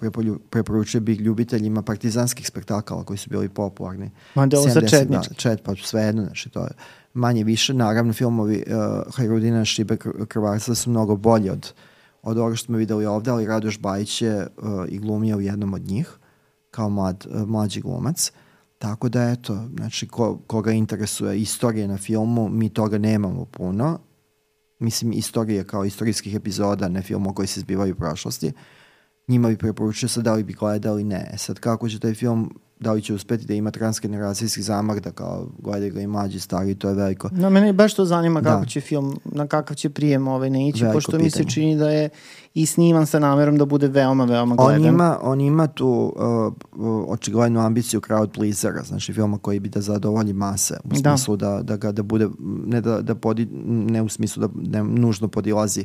preporučio 0.50 1.00
bi 1.00 1.14
ljubiteljima 1.14 1.82
partizanskih 1.82 2.46
spektakala 2.46 3.04
koji 3.04 3.18
su 3.18 3.30
bili 3.30 3.48
popularni. 3.48 4.10
Ma 4.34 4.42
ovo 4.42 4.68
sa 4.68 4.80
70, 4.80 4.90
četnički. 4.90 5.28
Da, 5.28 5.34
čet, 5.34 5.62
pa 5.62 5.74
svejedno, 5.76 6.22
znači 6.22 6.50
to 6.50 6.60
je 6.60 6.70
manje 7.14 7.44
više. 7.44 7.74
Naravno, 7.74 8.12
filmovi 8.12 8.64
uh, 8.66 9.14
Hajrudina 9.14 9.64
Šibe 9.64 9.96
Kr- 9.96 10.26
Krvarca 10.26 10.74
su 10.74 10.90
mnogo 10.90 11.16
bolji 11.16 11.50
od, 11.50 11.72
od 12.22 12.38
ovoga 12.38 12.56
što 12.56 12.66
smo 12.66 12.76
videli 12.76 13.06
ovde, 13.06 13.30
ali 13.30 13.46
Radoš 13.46 13.80
Bajić 13.80 14.22
je 14.22 14.46
uh, 14.56 14.68
i 14.88 14.98
glumio 14.98 15.36
u 15.36 15.40
jednom 15.40 15.74
od 15.74 15.82
njih 15.82 16.18
kao 16.70 16.88
mlad, 16.88 17.26
uh, 17.30 17.48
mlađi 17.48 17.80
glumac. 17.80 18.32
Tako 18.78 19.08
da 19.08 19.22
eto, 19.22 19.68
znači 19.76 20.08
ko, 20.08 20.38
koga 20.46 20.72
interesuje 20.72 21.40
istorije 21.40 21.88
na 21.88 21.96
filmu, 21.96 22.48
mi 22.48 22.68
toga 22.68 22.98
nemamo 22.98 23.44
puno. 23.44 23.98
Mislim, 24.84 25.12
istorije 25.12 25.64
kao 25.64 25.84
istorijskih 25.84 26.34
epizoda, 26.34 26.88
ne 26.88 27.02
filmova 27.02 27.34
koji 27.34 27.48
se 27.48 27.60
zbivaju 27.60 27.92
u 27.92 27.96
prošlosti. 27.96 28.52
Njima 29.28 29.48
bi 29.48 29.56
preporučio 29.56 30.08
sad 30.08 30.24
da 30.24 30.34
li 30.34 30.44
bi 30.44 30.52
gledali, 30.52 31.04
ne. 31.04 31.30
E 31.32 31.38
Sad 31.38 31.60
kako 31.60 31.88
će 31.88 32.00
taj 32.00 32.14
film, 32.14 32.58
da 32.84 32.92
li 32.92 33.02
će 33.02 33.14
uspeti 33.14 33.46
da 33.46 33.54
ima 33.54 33.70
transgeneracijski 33.70 34.62
zamah, 34.62 34.98
da 34.98 35.10
kao 35.12 35.48
gledaju 35.58 35.92
ga 35.92 36.00
i 36.00 36.06
mlađi, 36.06 36.40
stari, 36.40 36.74
to 36.74 36.88
je 36.88 36.94
veliko. 36.94 37.28
Na 37.32 37.50
mene 37.50 37.72
baš 37.72 37.94
to 37.94 38.04
zanima 38.04 38.40
Da. 38.40 38.50
kako 38.50 38.66
će 38.66 38.80
film, 38.80 39.16
na 39.24 39.46
kakav 39.46 39.76
će 39.76 39.90
prijem 39.90 40.28
ovaj 40.28 40.50
ne 40.50 40.68
ići, 40.68 40.82
Veliko 40.82 40.96
pošto 40.96 41.12
mi 41.14 41.30
se 41.30 41.38
pitanje. 41.38 41.50
čini 41.50 41.76
da 41.76 41.90
je 41.90 42.08
i 42.54 42.66
sniman 42.66 43.06
sa 43.06 43.18
namerom 43.18 43.58
da 43.58 43.64
bude 43.64 43.88
veoma, 43.88 44.24
veoma 44.24 44.56
gledan. 44.56 44.74
On 44.78 44.86
ima, 44.86 45.18
on 45.22 45.40
ima 45.40 45.66
tu 45.66 46.14
uh, 46.16 46.52
očiglednu 47.08 47.60
ambiciju 47.60 48.00
crowd 48.00 48.28
pleasera, 48.28 48.82
znači 48.82 49.12
filma 49.12 49.38
koji 49.38 49.60
bi 49.60 49.68
da 49.68 49.80
zadovolji 49.80 50.32
mase, 50.32 50.74
u 50.84 50.88
Da. 50.90 50.94
smislu 51.10 51.36
da, 51.36 51.62
da 51.62 51.76
ga 51.76 51.92
da 51.92 52.02
bude, 52.02 52.28
ne 52.66 52.80
da, 52.80 53.00
da 53.00 53.14
podi, 53.14 53.46
ne 53.64 54.02
u 54.02 54.08
smislu 54.08 54.40
da 54.40 54.78
ne 54.78 54.84
nužno 54.84 55.28
podilazi 55.28 55.84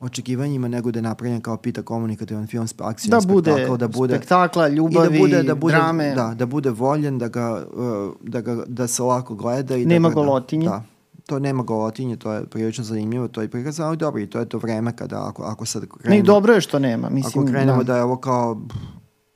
očekivanjima, 0.00 0.68
nego 0.68 0.90
da 0.90 0.98
je 0.98 1.02
napravljen 1.02 1.40
kao 1.40 1.56
pita 1.56 1.82
komunikativan 1.82 2.46
film, 2.46 2.66
sp- 2.66 2.82
akcijni 2.82 3.10
da 3.12 3.20
bude, 3.24 3.52
spektakl, 3.52 3.76
da 3.76 3.88
bude 3.88 4.14
spektakla, 4.14 4.68
i 4.68 4.72
ljubavi, 4.72 5.08
da 5.10 5.18
bude, 5.18 5.42
da 5.42 5.54
bude, 5.54 5.74
drame. 5.74 6.14
Da, 6.14 6.34
da 6.34 6.46
bude 6.46 6.70
voljen, 6.70 7.18
da, 7.18 7.28
ga, 7.28 7.64
uh, 7.66 7.84
da, 8.22 8.40
ga, 8.40 8.64
da 8.66 8.86
se 8.86 9.02
lako 9.02 9.34
gleda. 9.34 9.76
I 9.76 9.86
Nema 9.86 10.08
da, 10.08 10.10
ga- 10.10 10.14
golotinje. 10.16 10.66
Da, 10.66 10.82
to 11.26 11.38
nema 11.38 11.62
golotinje, 11.62 12.16
to 12.16 12.32
je 12.32 12.44
prilično 12.44 12.84
zanimljivo, 12.84 13.28
to 13.28 13.42
je 13.42 13.48
prikazano, 13.48 13.88
ali 13.88 13.96
dobro, 13.96 14.20
i 14.20 14.26
to 14.26 14.38
je 14.38 14.46
to 14.46 14.58
vreme 14.58 14.92
kada, 14.92 15.24
ako, 15.24 15.42
ako 15.42 15.66
sad 15.66 15.82
krenemo... 15.88 16.10
Ne, 16.10 16.18
i 16.18 16.22
dobro 16.24 16.54
je 16.54 16.60
što 16.60 16.78
nema. 16.78 17.10
Mislim, 17.10 17.42
Ako 17.42 17.52
krenemo 17.52 17.78
da. 17.78 17.84
da 17.84 17.96
je 17.96 18.02
ovo 18.02 18.16
kao 18.16 18.60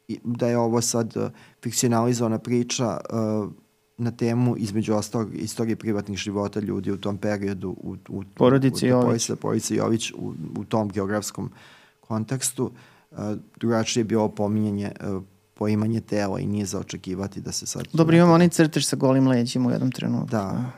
i- 0.08 0.20
da 0.24 0.46
je 0.48 0.58
ovo 0.58 0.80
sad 0.80 1.16
uh, 1.16 1.22
fikcionalizovana 1.62 2.38
priča 2.38 2.96
uh, 3.42 3.50
na 3.96 4.10
temu 4.10 4.56
između 4.58 4.94
ostalog 4.94 5.34
istorije 5.34 5.76
privatnih 5.76 6.18
života 6.18 6.60
ljudi 6.60 6.90
u 6.92 6.96
tom 6.96 7.18
periodu 7.18 7.70
u, 7.70 7.96
u, 8.08 8.22
Porodice 8.34 8.86
u, 8.86 8.88
Jović. 8.88 9.04
Porodice, 9.04 9.36
porodice 9.36 9.74
Jović 9.74 10.12
u, 10.12 10.34
u 10.56 10.64
tom 10.64 10.88
geografskom 10.88 11.50
kontekstu 12.00 12.70
uh, 13.10 13.18
drugačije 13.56 14.00
je 14.00 14.04
bilo 14.04 14.28
pominjanje 14.28 14.92
uh, 15.00 15.22
poimanje 15.54 16.00
tela 16.00 16.40
i 16.40 16.46
nije 16.46 16.66
za 16.66 16.78
očekivati 16.78 17.40
da 17.40 17.52
se 17.52 17.66
sad 17.66 17.84
Dobro, 17.92 18.16
imamo 18.16 18.32
onaj 18.32 18.48
crtež 18.48 18.86
sa 18.86 18.96
golim 18.96 19.28
leđima 19.28 19.68
u 19.68 19.72
jednom 19.72 19.92
trenutku. 19.92 20.30
da 20.30 20.70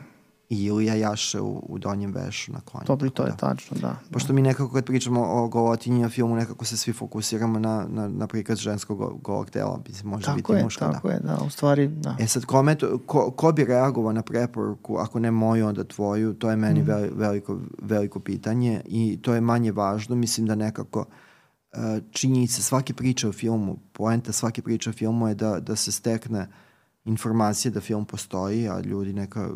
i 0.49 0.63
Ilija 0.63 0.95
Jaše 0.95 1.41
u, 1.41 1.63
u 1.69 1.77
donjem 1.79 2.11
vešu 2.11 2.51
na 2.53 2.59
konju. 2.61 2.83
Dobro, 2.87 3.09
to 3.09 3.23
je 3.23 3.29
da. 3.29 3.35
tačno, 3.35 3.77
da. 3.81 3.95
Pošto 4.11 4.33
mi 4.33 4.41
nekako 4.41 4.73
kad 4.73 4.85
pričamo 4.85 5.21
o 5.23 5.47
golotinji 5.47 6.01
na 6.01 6.09
filmu, 6.09 6.35
nekako 6.35 6.65
se 6.65 6.77
svi 6.77 6.93
fokusiramo 6.93 7.59
na, 7.59 7.85
na, 7.89 8.07
na 8.07 8.27
prikaz 8.27 8.57
ženskog 8.59 8.97
go- 8.97 9.17
golog 9.23 9.49
tela, 9.49 9.81
mislim, 9.87 10.09
može 10.09 10.31
biti 10.31 10.41
Tako 10.41 10.53
je, 10.53 10.63
muška, 10.63 10.91
tako 10.91 11.07
da. 11.07 11.13
je, 11.13 11.19
da, 11.19 11.37
u 11.45 11.49
stvari, 11.49 11.87
da. 11.87 12.15
E 12.19 12.27
sad, 12.27 12.45
kome 12.45 12.75
to, 12.75 12.99
ko, 13.05 13.31
ko 13.31 13.51
bi 13.51 13.65
reagovao 13.65 14.13
na 14.13 14.21
preporuku, 14.21 14.97
ako 14.97 15.19
ne 15.19 15.31
moju, 15.31 15.67
onda 15.67 15.83
tvoju, 15.83 16.33
to 16.33 16.49
je 16.49 16.55
meni 16.55 16.83
veli- 16.83 17.11
veliko, 17.15 17.59
veliko 17.81 18.19
pitanje 18.19 18.81
i 18.85 19.19
to 19.21 19.33
je 19.33 19.41
manje 19.41 19.71
važno, 19.71 20.15
mislim 20.15 20.47
da 20.47 20.55
nekako 20.55 20.99
uh, 20.99 21.79
činjenica 22.11 22.61
svake 22.61 22.93
priče 22.93 23.27
o 23.27 23.31
filmu, 23.31 23.77
poenta 23.93 24.31
svake 24.31 24.61
priče 24.61 24.89
o 24.89 24.93
filmu 24.93 25.27
je 25.27 25.35
da, 25.35 25.59
da 25.59 25.75
se 25.75 25.91
stekne 25.91 26.47
informacija 27.05 27.71
da 27.71 27.81
film 27.81 28.05
postoji, 28.05 28.69
a 28.69 28.79
ljudi 28.79 29.13
neka 29.13 29.49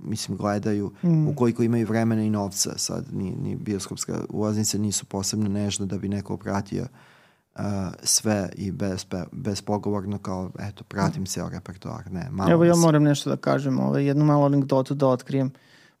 mislim 0.00 0.36
gledaju 0.36 0.92
Mm. 1.02 1.28
ukoliko 1.28 1.62
imaju 1.62 1.86
vremena 1.86 2.22
i 2.22 2.30
novca 2.30 2.78
sad 2.78 3.04
ni, 3.12 3.30
ni 3.30 3.56
bioskopska 3.56 4.20
ulaznice 4.28 4.78
nisu 4.78 5.04
posebno 5.04 5.48
nežne 5.48 5.86
da 5.86 5.98
bi 5.98 6.08
neko 6.08 6.36
pratio 6.36 6.82
uh, 6.82 7.62
sve 8.02 8.50
i 8.56 8.72
bez, 8.72 9.06
bespogovorno 9.32 10.18
kao 10.18 10.50
eto 10.58 10.84
pratim 10.84 11.26
ceo 11.26 11.48
repertoar 11.48 12.12
ne 12.12 12.28
malo 12.30 12.50
Evo 12.52 12.64
ja 12.64 12.74
moram 12.76 13.02
nešto 13.02 13.30
da 13.30 13.36
kažem, 13.36 13.80
ovaj, 13.80 14.04
jednu 14.06 14.24
malu 14.24 14.44
anegdotu 14.44 14.94
da 14.94 15.06
otkrijem, 15.06 15.50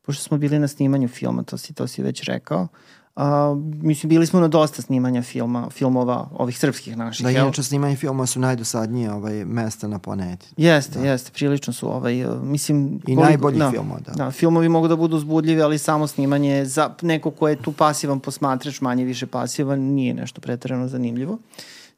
pošto 0.02 0.22
smo 0.22 0.38
bili 0.38 0.58
na 0.58 0.68
snimanju 0.68 1.08
filma, 1.08 1.42
to 1.42 1.58
si, 1.58 1.74
to 1.74 1.86
si 1.86 2.02
već 2.02 2.22
rekao. 2.22 2.68
A, 3.18 3.56
mislim, 3.82 4.08
bili 4.08 4.26
smo 4.26 4.40
na 4.40 4.48
dosta 4.48 4.82
snimanja 4.82 5.22
filma, 5.22 5.70
filmova, 5.70 6.28
ovih 6.32 6.58
srpskih 6.58 6.96
naših. 6.96 7.26
da 7.26 7.30
inače 7.30 7.62
snimanje 7.62 7.96
filmova 7.96 8.26
su 8.26 8.40
najdosadnije 8.40 9.12
ovaj, 9.12 9.44
mesta 9.44 9.88
na 9.88 9.98
planeti 9.98 10.46
Jeste, 10.56 11.00
jeste, 11.00 11.30
prilično 11.34 11.72
su 11.72 11.88
ovaj, 11.88 12.26
mislim... 12.42 13.00
i 13.06 13.16
najboljih 13.16 13.62
filmova 13.70 14.00
da. 14.00 14.12
Da, 14.12 14.30
filmovi 14.30 14.68
mogu 14.68 14.88
da 14.88 14.96
budu 14.96 15.16
uzbudljivi, 15.16 15.62
ali 15.62 15.78
samo 15.78 16.06
snimanje 16.06 16.64
za 16.64 16.90
neko 17.02 17.30
ko 17.30 17.48
je 17.48 17.56
tu 17.56 17.72
pasivan 17.72 18.20
posmatrač, 18.20 18.80
manje 18.80 19.04
više 19.04 19.26
pasivan, 19.26 19.80
nije 19.80 20.14
nešto 20.14 20.40
pretarano 20.40 20.88
zanimljivo. 20.88 21.38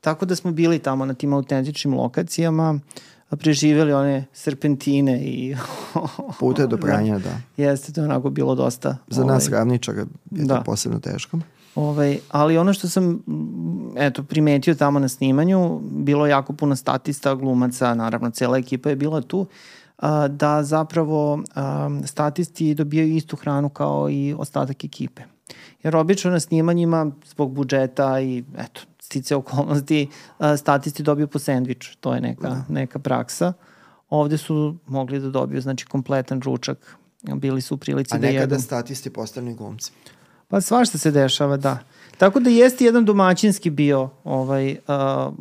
Tako 0.00 0.26
da 0.26 0.36
smo 0.36 0.52
bili 0.52 0.78
tamo 0.78 1.04
na 1.04 1.14
tim 1.14 1.32
autentičnim 1.32 1.94
lokacijama, 1.94 2.78
a 3.28 3.36
preživeli 3.36 3.92
one 3.92 4.26
serpentine 4.32 5.20
i... 5.22 5.56
Puta 6.40 6.66
do 6.66 6.76
pranja 6.76 7.18
da 7.18 7.30
Jeste, 7.56 7.92
to 7.92 8.00
je 8.00 8.04
onako 8.04 8.30
bilo 8.30 8.54
dosta... 8.54 8.96
za 9.08 9.24
nas 9.24 9.48
ravničara 9.48 9.98
je 9.98 10.06
Da. 10.30 10.56
to 10.56 10.62
posebno 10.64 10.98
teško 10.98 11.38
Ovaj, 11.74 12.18
ali 12.30 12.58
ono 12.58 12.72
što 12.72 12.88
sam 12.88 13.22
eto, 13.96 14.22
primetio 14.22 14.74
tamo 14.74 14.98
na 14.98 15.08
snimanju, 15.08 15.80
bilo 15.82 16.26
je 16.26 16.30
jako 16.30 16.52
puno 16.52 16.76
statista, 16.76 17.34
glumaca, 17.34 17.94
naravno 17.94 18.30
cela 18.30 18.58
ekipa 18.58 18.88
je 18.90 18.96
bila 18.96 19.20
tu, 19.20 19.46
a, 19.98 20.28
da 20.28 20.62
zapravo 20.62 21.42
a, 21.54 21.90
statisti 22.06 22.74
dobijaju 22.74 23.16
istu 23.16 23.36
hranu 23.36 23.68
kao 23.68 24.10
i 24.10 24.34
ostatak 24.38 24.84
ekipe. 24.84 25.22
Jer 25.82 25.96
obično 25.96 26.30
na 26.30 26.40
snimanjima 26.40 27.10
zbog 27.26 27.52
budžeta 27.52 28.20
i 28.20 28.44
eto, 28.58 28.80
stice 29.00 29.36
okolnosti, 29.36 30.08
a, 30.38 30.56
statisti 30.56 31.02
dobiju 31.02 31.28
po 31.28 31.38
sendviču, 31.38 31.96
to 32.00 32.14
je 32.14 32.20
neka, 32.20 32.64
neka 32.68 32.98
praksa. 32.98 33.52
Ovde 34.10 34.38
su 34.38 34.76
mogli 34.86 35.20
da 35.20 35.28
dobiju 35.28 35.60
znači 35.60 35.86
kompletan 35.86 36.40
ručak, 36.40 36.96
bili 37.22 37.60
su 37.60 37.74
u 37.74 37.78
prilici 37.78 38.14
a 38.14 38.18
da 38.18 38.26
jedu. 38.26 38.36
nekada 38.36 38.58
statisti 38.58 39.10
postanu 39.10 39.54
glumci 39.54 39.92
Pa 40.50 40.60
svašta 40.60 40.98
se 40.98 41.10
dešava, 41.10 41.56
da. 41.56 41.78
Tako 42.18 42.40
da 42.40 42.50
jeste 42.50 42.84
jedan 42.84 43.04
domaćinski 43.04 43.70
bio, 43.70 44.08
ovaj, 44.24 44.70
uh, 44.70 45.34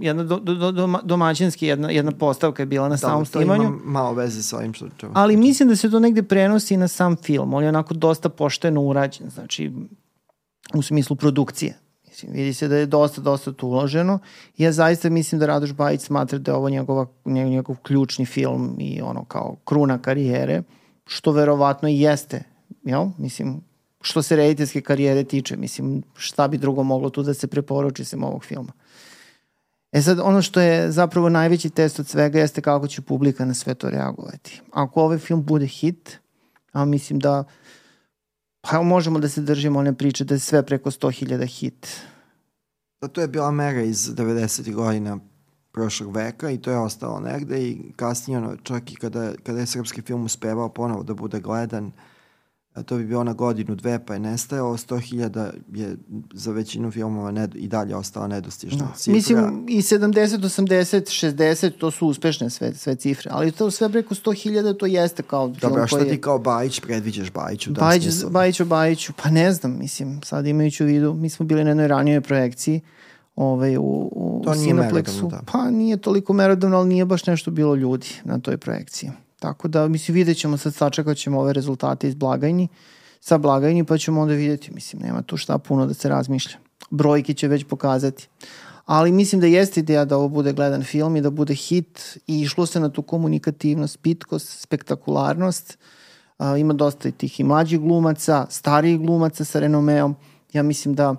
jedna 0.00 0.24
do, 0.24 0.38
do, 0.38 0.72
do, 0.72 0.98
domaćinski 1.02 1.66
jedna, 1.66 1.90
jedna 1.90 2.12
postavka 2.12 2.62
je 2.62 2.66
bila 2.66 2.88
na 2.88 2.94
da, 2.94 2.96
samom 2.96 3.26
snimanju. 3.26 3.62
Da, 3.62 3.68
to 3.68 3.74
ima 3.74 3.82
malo 3.84 4.12
veze 4.12 4.42
sa 4.42 4.56
ovim 4.56 4.74
što... 4.74 4.88
Čo, 4.96 5.10
ali 5.12 5.36
mislim 5.36 5.68
da 5.68 5.76
se 5.76 5.90
to 5.90 6.00
negde 6.00 6.22
prenosi 6.22 6.76
na 6.76 6.88
sam 6.88 7.16
film. 7.16 7.54
On 7.54 7.62
je 7.62 7.68
onako 7.68 7.94
dosta 7.94 8.28
pošteno 8.28 8.82
urađen, 8.82 9.30
znači 9.30 9.72
u 10.74 10.82
smislu 10.82 11.16
produkcije. 11.16 11.78
Mislim, 12.20 12.32
vidi 12.32 12.54
se 12.54 12.68
da 12.68 12.76
je 12.76 12.86
dosta, 12.86 13.20
dosta 13.20 13.52
tu 13.52 13.68
uloženo. 13.68 14.18
Ja 14.58 14.72
zaista 14.72 15.10
mislim 15.10 15.38
da 15.38 15.46
Radoš 15.46 15.72
Bajić 15.72 16.00
smatra 16.00 16.38
da 16.38 16.52
je 16.52 16.56
ovo 16.56 16.70
njegova, 16.70 17.06
njegov, 17.24 17.76
ključni 17.82 18.26
film 18.26 18.76
i 18.78 19.00
ono 19.02 19.24
kao 19.24 19.56
kruna 19.64 19.98
karijere, 19.98 20.62
što 21.06 21.32
verovatno 21.32 21.88
i 21.88 22.00
jeste. 22.00 22.42
Jel? 22.84 23.06
Mislim, 23.18 23.60
što 24.00 24.22
se 24.22 24.36
rediteljske 24.36 24.80
karijere 24.80 25.24
tiče, 25.24 25.56
mislim, 25.56 26.02
šta 26.16 26.48
bi 26.48 26.58
drugo 26.58 26.82
moglo 26.82 27.10
tu 27.10 27.22
da 27.22 27.34
se 27.34 27.46
preporuči 27.46 28.04
sem 28.04 28.24
ovog 28.24 28.44
filma. 28.44 28.72
E 29.92 30.02
sad, 30.02 30.20
ono 30.20 30.42
što 30.42 30.60
je 30.60 30.90
zapravo 30.92 31.28
najveći 31.28 31.70
test 31.70 32.00
od 32.00 32.06
svega 32.06 32.38
jeste 32.38 32.60
kako 32.60 32.88
će 32.88 33.02
publika 33.02 33.44
na 33.44 33.54
sve 33.54 33.74
to 33.74 33.90
reagovati. 33.90 34.60
Ako 34.72 35.02
ovaj 35.02 35.18
film 35.18 35.44
bude 35.44 35.66
hit, 35.66 36.18
a 36.72 36.84
mislim 36.84 37.18
da 37.18 37.44
pa 38.60 38.82
možemo 38.82 39.18
da 39.18 39.28
se 39.28 39.40
držimo 39.40 39.78
one 39.78 39.94
priče 39.94 40.24
da 40.24 40.34
je 40.34 40.38
sve 40.38 40.62
preko 40.66 40.90
100.000 40.90 41.46
hit. 41.46 42.00
Da 43.00 43.08
to 43.08 43.20
je 43.20 43.28
bila 43.28 43.50
mera 43.50 43.82
iz 43.82 43.98
90. 43.98 44.74
godina 44.74 45.18
prošlog 45.72 46.16
veka 46.16 46.50
i 46.50 46.58
to 46.58 46.70
je 46.70 46.78
ostalo 46.78 47.20
negde 47.20 47.62
i 47.68 47.92
kasnije 47.96 48.38
ono, 48.38 48.56
čak 48.56 48.92
i 48.92 48.96
kada, 48.96 49.32
kada 49.42 49.60
je 49.60 49.66
srpski 49.66 50.02
film 50.02 50.24
uspevao 50.24 50.68
ponovo 50.68 51.02
da 51.02 51.14
bude 51.14 51.40
gledan, 51.40 51.86
uh, 51.86 51.92
a 52.74 52.82
to 52.82 52.96
bi 52.96 53.04
bio 53.04 53.24
na 53.24 53.32
godinu, 53.32 53.74
dve, 53.74 54.04
pa 54.06 54.14
je 54.14 54.20
nestajao, 54.20 54.76
100.000 54.76 55.50
je 55.74 55.96
za 56.34 56.52
većinu 56.52 56.90
filmova 56.90 57.30
ne, 57.30 57.48
i 57.54 57.68
dalje 57.68 57.96
ostala 57.96 58.26
nedostižna 58.28 58.84
no. 58.84 58.92
cifra. 58.96 59.14
Mislim, 59.14 59.66
i 59.68 59.82
70, 59.82 60.38
80, 60.38 61.36
60, 61.36 61.70
to 61.78 61.90
su 61.90 62.06
uspešne 62.06 62.50
sve, 62.50 62.74
sve 62.74 62.96
cifre, 62.96 63.30
ali 63.34 63.52
to 63.52 63.70
sve 63.70 63.88
preko 63.88 64.14
100.000 64.14 64.76
to 64.76 64.86
jeste 64.86 65.22
kao 65.22 65.46
film 65.46 65.58
Dobro, 65.60 65.82
a 65.82 65.86
šta 65.86 66.04
ti 66.04 66.20
kao 66.20 66.38
Bajić 66.38 66.80
predviđaš 66.80 67.32
Bajiću? 67.32 67.70
Da 67.70 67.80
Bajić, 67.80 68.04
Bajiću, 68.30 68.64
Bajiću, 68.64 69.12
pa 69.22 69.30
ne 69.30 69.52
znam, 69.52 69.78
mislim, 69.78 70.20
sad 70.24 70.46
imajući 70.46 70.84
u 70.84 70.86
vidu, 70.86 71.14
mi 71.14 71.30
smo 71.30 71.46
bili 71.46 71.64
na 71.64 71.70
jednoj 71.70 71.88
ranijoj 71.88 72.20
projekciji, 72.20 72.80
ovaj, 73.36 73.76
u, 73.76 74.10
u 74.12 74.42
to 74.44 74.54
Cineplexu. 74.54 75.30
Da. 75.30 75.40
Pa 75.52 75.70
nije 75.70 75.96
toliko 75.96 76.32
merodavno, 76.32 76.76
ali 76.76 76.88
nije 76.88 77.04
baš 77.04 77.26
nešto 77.26 77.50
bilo 77.50 77.74
ljudi 77.74 78.06
na 78.24 78.38
toj 78.38 78.56
projekciji. 78.56 79.10
Tako 79.40 79.68
da, 79.68 79.88
mislim, 79.88 80.14
vidjet 80.14 80.38
ćemo 80.38 80.56
sad, 80.56 80.74
sačekat 80.74 81.16
ćemo 81.16 81.40
ove 81.40 81.52
rezultate 81.52 82.08
iz 82.08 82.14
blagajni, 82.14 82.68
sa 83.20 83.38
blagajni, 83.38 83.84
pa 83.84 83.98
ćemo 83.98 84.20
onda 84.20 84.34
vidjeti, 84.34 84.74
mislim, 84.74 85.02
nema 85.02 85.22
tu 85.22 85.36
šta 85.36 85.58
puno 85.58 85.86
da 85.86 85.94
se 85.94 86.08
razmišlja. 86.08 86.58
Brojke 86.90 87.34
će 87.34 87.48
već 87.48 87.64
pokazati. 87.64 88.28
Ali 88.86 89.12
mislim 89.12 89.40
da 89.40 89.46
jeste 89.46 89.80
ideja 89.80 90.04
da 90.04 90.16
ovo 90.16 90.28
bude 90.28 90.52
gledan 90.52 90.82
film 90.82 91.16
i 91.16 91.20
da 91.20 91.30
bude 91.30 91.54
hit 91.54 92.18
i 92.26 92.40
išlo 92.40 92.66
se 92.66 92.80
na 92.80 92.88
tu 92.88 93.02
komunikativnost, 93.02 93.98
pitkost, 94.02 94.60
spektakularnost. 94.60 95.78
Uh, 96.38 96.46
ima 96.58 96.72
dosta 96.72 97.08
i 97.08 97.12
tih 97.12 97.40
i 97.40 97.44
mlađih 97.44 97.80
glumaca, 97.80 98.46
starijih 98.50 99.00
glumaca 99.00 99.44
sa 99.44 99.60
renomeom. 99.60 100.16
Ja 100.52 100.62
mislim 100.62 100.94
da 100.94 101.14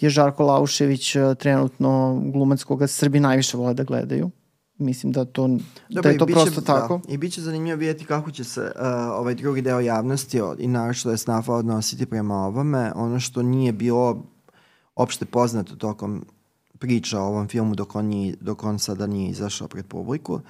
je 0.00 0.10
Žarko 0.10 0.44
Laušević 0.44 1.16
trenutno 1.38 2.22
glumac 2.32 2.64
koga 2.64 2.86
Srbi 2.86 3.20
najviše 3.20 3.56
vole 3.56 3.74
da 3.74 3.84
gledaju 3.84 4.30
mislim 4.78 5.12
da 5.12 5.24
to 5.24 5.48
Dobre, 5.88 6.02
da 6.02 6.08
je 6.08 6.18
to 6.18 6.26
biće, 6.26 6.40
prosto 6.40 6.60
da, 6.60 6.66
tako. 6.66 7.00
I 7.08 7.16
bit 7.16 7.32
će 7.32 7.40
zanimljivo 7.40 7.78
vidjeti 7.78 8.04
kako 8.04 8.30
će 8.30 8.44
se 8.44 8.60
uh, 8.60 8.82
ovaj 9.12 9.34
drugi 9.34 9.62
deo 9.62 9.80
javnosti 9.80 10.40
i 10.58 10.68
našto 10.68 11.10
je 11.10 11.16
snafa 11.16 11.52
odnositi 11.52 12.06
prema 12.06 12.34
ovome. 12.34 12.92
Ono 12.94 13.20
što 13.20 13.42
nije 13.42 13.72
bilo 13.72 14.22
opšte 14.96 15.24
poznato 15.24 15.76
tokom 15.76 16.24
priča 16.78 17.20
o 17.20 17.26
ovom 17.26 17.48
filmu 17.48 17.74
dok 17.74 17.96
on, 17.96 18.06
nije, 18.06 18.34
dok 18.40 18.64
on 18.64 18.78
sada 18.78 19.06
nije 19.06 19.30
izašao 19.30 19.68
pred 19.68 19.86
publiku, 19.86 20.40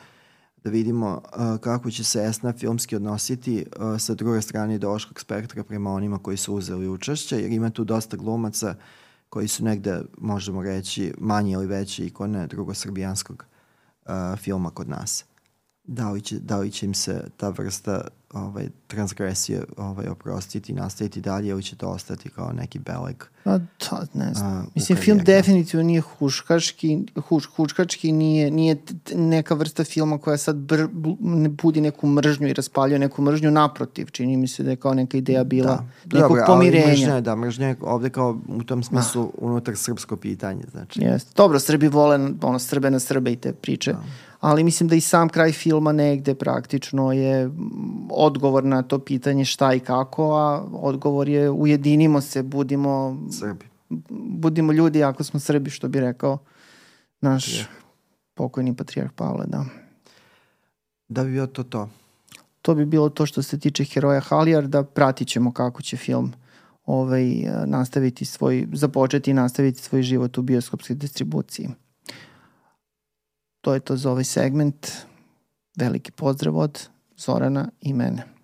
da 0.64 0.70
vidimo 0.70 1.22
uh, 1.24 1.60
kako 1.60 1.90
će 1.90 2.04
se 2.04 2.24
Esna 2.24 2.52
filmski 2.52 2.96
odnositi 2.96 3.64
uh, 3.76 4.00
sa 4.00 4.14
druge 4.14 4.42
strane 4.42 4.74
ideološkog 4.74 5.20
spektra 5.20 5.64
prema 5.64 5.92
onima 5.92 6.18
koji 6.18 6.36
su 6.36 6.54
uzeli 6.54 6.88
učešće, 6.88 7.40
jer 7.40 7.52
ima 7.52 7.70
tu 7.70 7.84
dosta 7.84 8.16
glumaca 8.16 8.74
koji 9.28 9.48
su 9.48 9.64
negde, 9.64 10.02
možemo 10.18 10.62
reći, 10.62 11.14
manje 11.18 11.52
ili 11.52 11.66
veće 11.66 12.06
ikone 12.06 12.46
drugosrbijanskog 12.46 13.44
uh, 13.48 13.57
filma 14.36 14.70
kod 14.70 14.88
nas. 14.88 15.24
Da 15.84 16.10
li, 16.10 16.20
će, 16.20 16.38
da 16.38 16.58
li 16.58 16.70
će 16.70 16.86
im 16.86 16.94
se 16.94 17.30
ta 17.36 17.48
vrsta 17.48 18.08
ovaj, 18.34 18.68
transgresije 18.86 19.64
ovaj, 19.76 20.06
oprostiti 20.06 20.72
i 20.72 20.74
nastaviti 20.74 21.20
dalje 21.20 21.48
ili 21.48 21.62
će 21.62 21.76
to 21.76 21.88
ostati 21.88 22.28
kao 22.28 22.52
neki 22.52 22.78
beleg? 22.78 23.16
Pa 23.44 23.58
to 23.58 23.96
ne 24.14 24.34
znam. 24.34 24.58
Uh, 24.58 24.64
Mislim, 24.74 24.98
film 24.98 25.18
definitivno 25.24 25.84
nije 25.84 26.00
huškački, 26.00 26.98
huš, 27.28 27.44
huškački 27.56 28.12
nije, 28.12 28.50
nije 28.50 28.76
neka 29.14 29.54
vrsta 29.54 29.84
filma 29.84 30.18
koja 30.18 30.36
sad 30.36 30.56
br, 30.56 30.86
budi 31.48 31.80
neku 31.80 32.06
mržnju 32.06 32.48
i 32.48 32.52
raspaljuje 32.52 32.98
neku 32.98 33.22
mržnju, 33.22 33.50
naprotiv, 33.50 34.06
čini 34.10 34.36
mi 34.36 34.48
se 34.48 34.62
da 34.62 34.70
je 34.70 34.76
kao 34.76 34.94
neka 34.94 35.18
ideja 35.18 35.44
bila 35.44 35.86
da. 36.04 36.18
nekog 36.18 36.36
Dobre, 36.36 36.44
pomirenja. 36.46 36.84
Ali 36.84 36.92
mržnja, 36.92 37.20
da, 37.20 37.36
mržnja 37.36 37.68
je 37.68 37.76
ovde 37.80 38.10
kao 38.10 38.38
u 38.48 38.62
tom 38.62 38.82
smislu 38.82 39.22
ah. 39.22 39.30
unutar 39.38 39.76
srpsko 39.76 40.16
pitanje, 40.16 40.64
znači. 40.70 41.00
Jeste. 41.00 41.32
Dobro, 41.36 41.60
Srbi 41.60 41.88
vole 41.88 42.30
ono, 42.42 42.58
Srbe 42.58 42.90
na 42.90 42.98
Srbe 42.98 43.32
i 43.32 43.36
te 43.36 43.52
priče. 43.52 43.92
Da 43.92 44.27
ali 44.40 44.64
mislim 44.64 44.88
da 44.88 44.94
i 44.94 45.00
sam 45.00 45.28
kraj 45.28 45.52
filma 45.52 45.92
negde 45.92 46.34
praktično 46.34 47.12
je 47.12 47.50
odgovor 48.10 48.64
na 48.64 48.82
to 48.82 48.98
pitanje 48.98 49.44
šta 49.44 49.74
i 49.74 49.80
kako, 49.80 50.36
a 50.36 50.64
odgovor 50.72 51.28
je 51.28 51.50
ujedinimo 51.50 52.20
se, 52.20 52.42
budimo 52.42 53.18
Srbi. 53.38 53.66
Budimo 54.10 54.72
ljudi 54.72 55.04
ako 55.04 55.24
smo 55.24 55.40
Srbi, 55.40 55.70
što 55.70 55.88
bi 55.88 56.00
rekao 56.00 56.38
naš 57.20 57.46
yeah. 57.46 57.64
pokojni 58.34 58.76
patrijarh 58.76 59.12
Pavle, 59.12 59.46
da. 59.46 59.64
Da 61.08 61.24
bi 61.24 61.30
bio 61.30 61.46
to 61.46 61.62
to? 61.62 61.88
To 62.62 62.74
bi 62.74 62.84
bilo 62.84 63.08
to 63.08 63.26
što 63.26 63.42
se 63.42 63.58
tiče 63.58 63.84
heroja 63.84 64.20
Halijar, 64.20 64.66
da 64.66 64.82
pratit 64.82 65.28
ćemo 65.28 65.52
kako 65.52 65.82
će 65.82 65.96
film 65.96 66.32
ovaj, 66.86 67.24
nastaviti 67.66 68.24
svoj, 68.24 68.66
započeti 68.72 69.30
i 69.30 69.34
nastaviti 69.34 69.82
svoj 69.82 70.02
život 70.02 70.38
u 70.38 70.42
bioskopskoj 70.42 70.96
distribuciji. 70.96 71.68
To 73.68 73.74
je 73.74 73.80
to 73.80 73.96
za 73.96 74.10
ovaj 74.10 74.24
segment. 74.24 74.86
Veliki 75.76 76.12
pozdrav 76.12 76.56
od 76.56 76.88
Zorana 77.16 77.68
i 77.80 77.92
mene. 77.92 78.37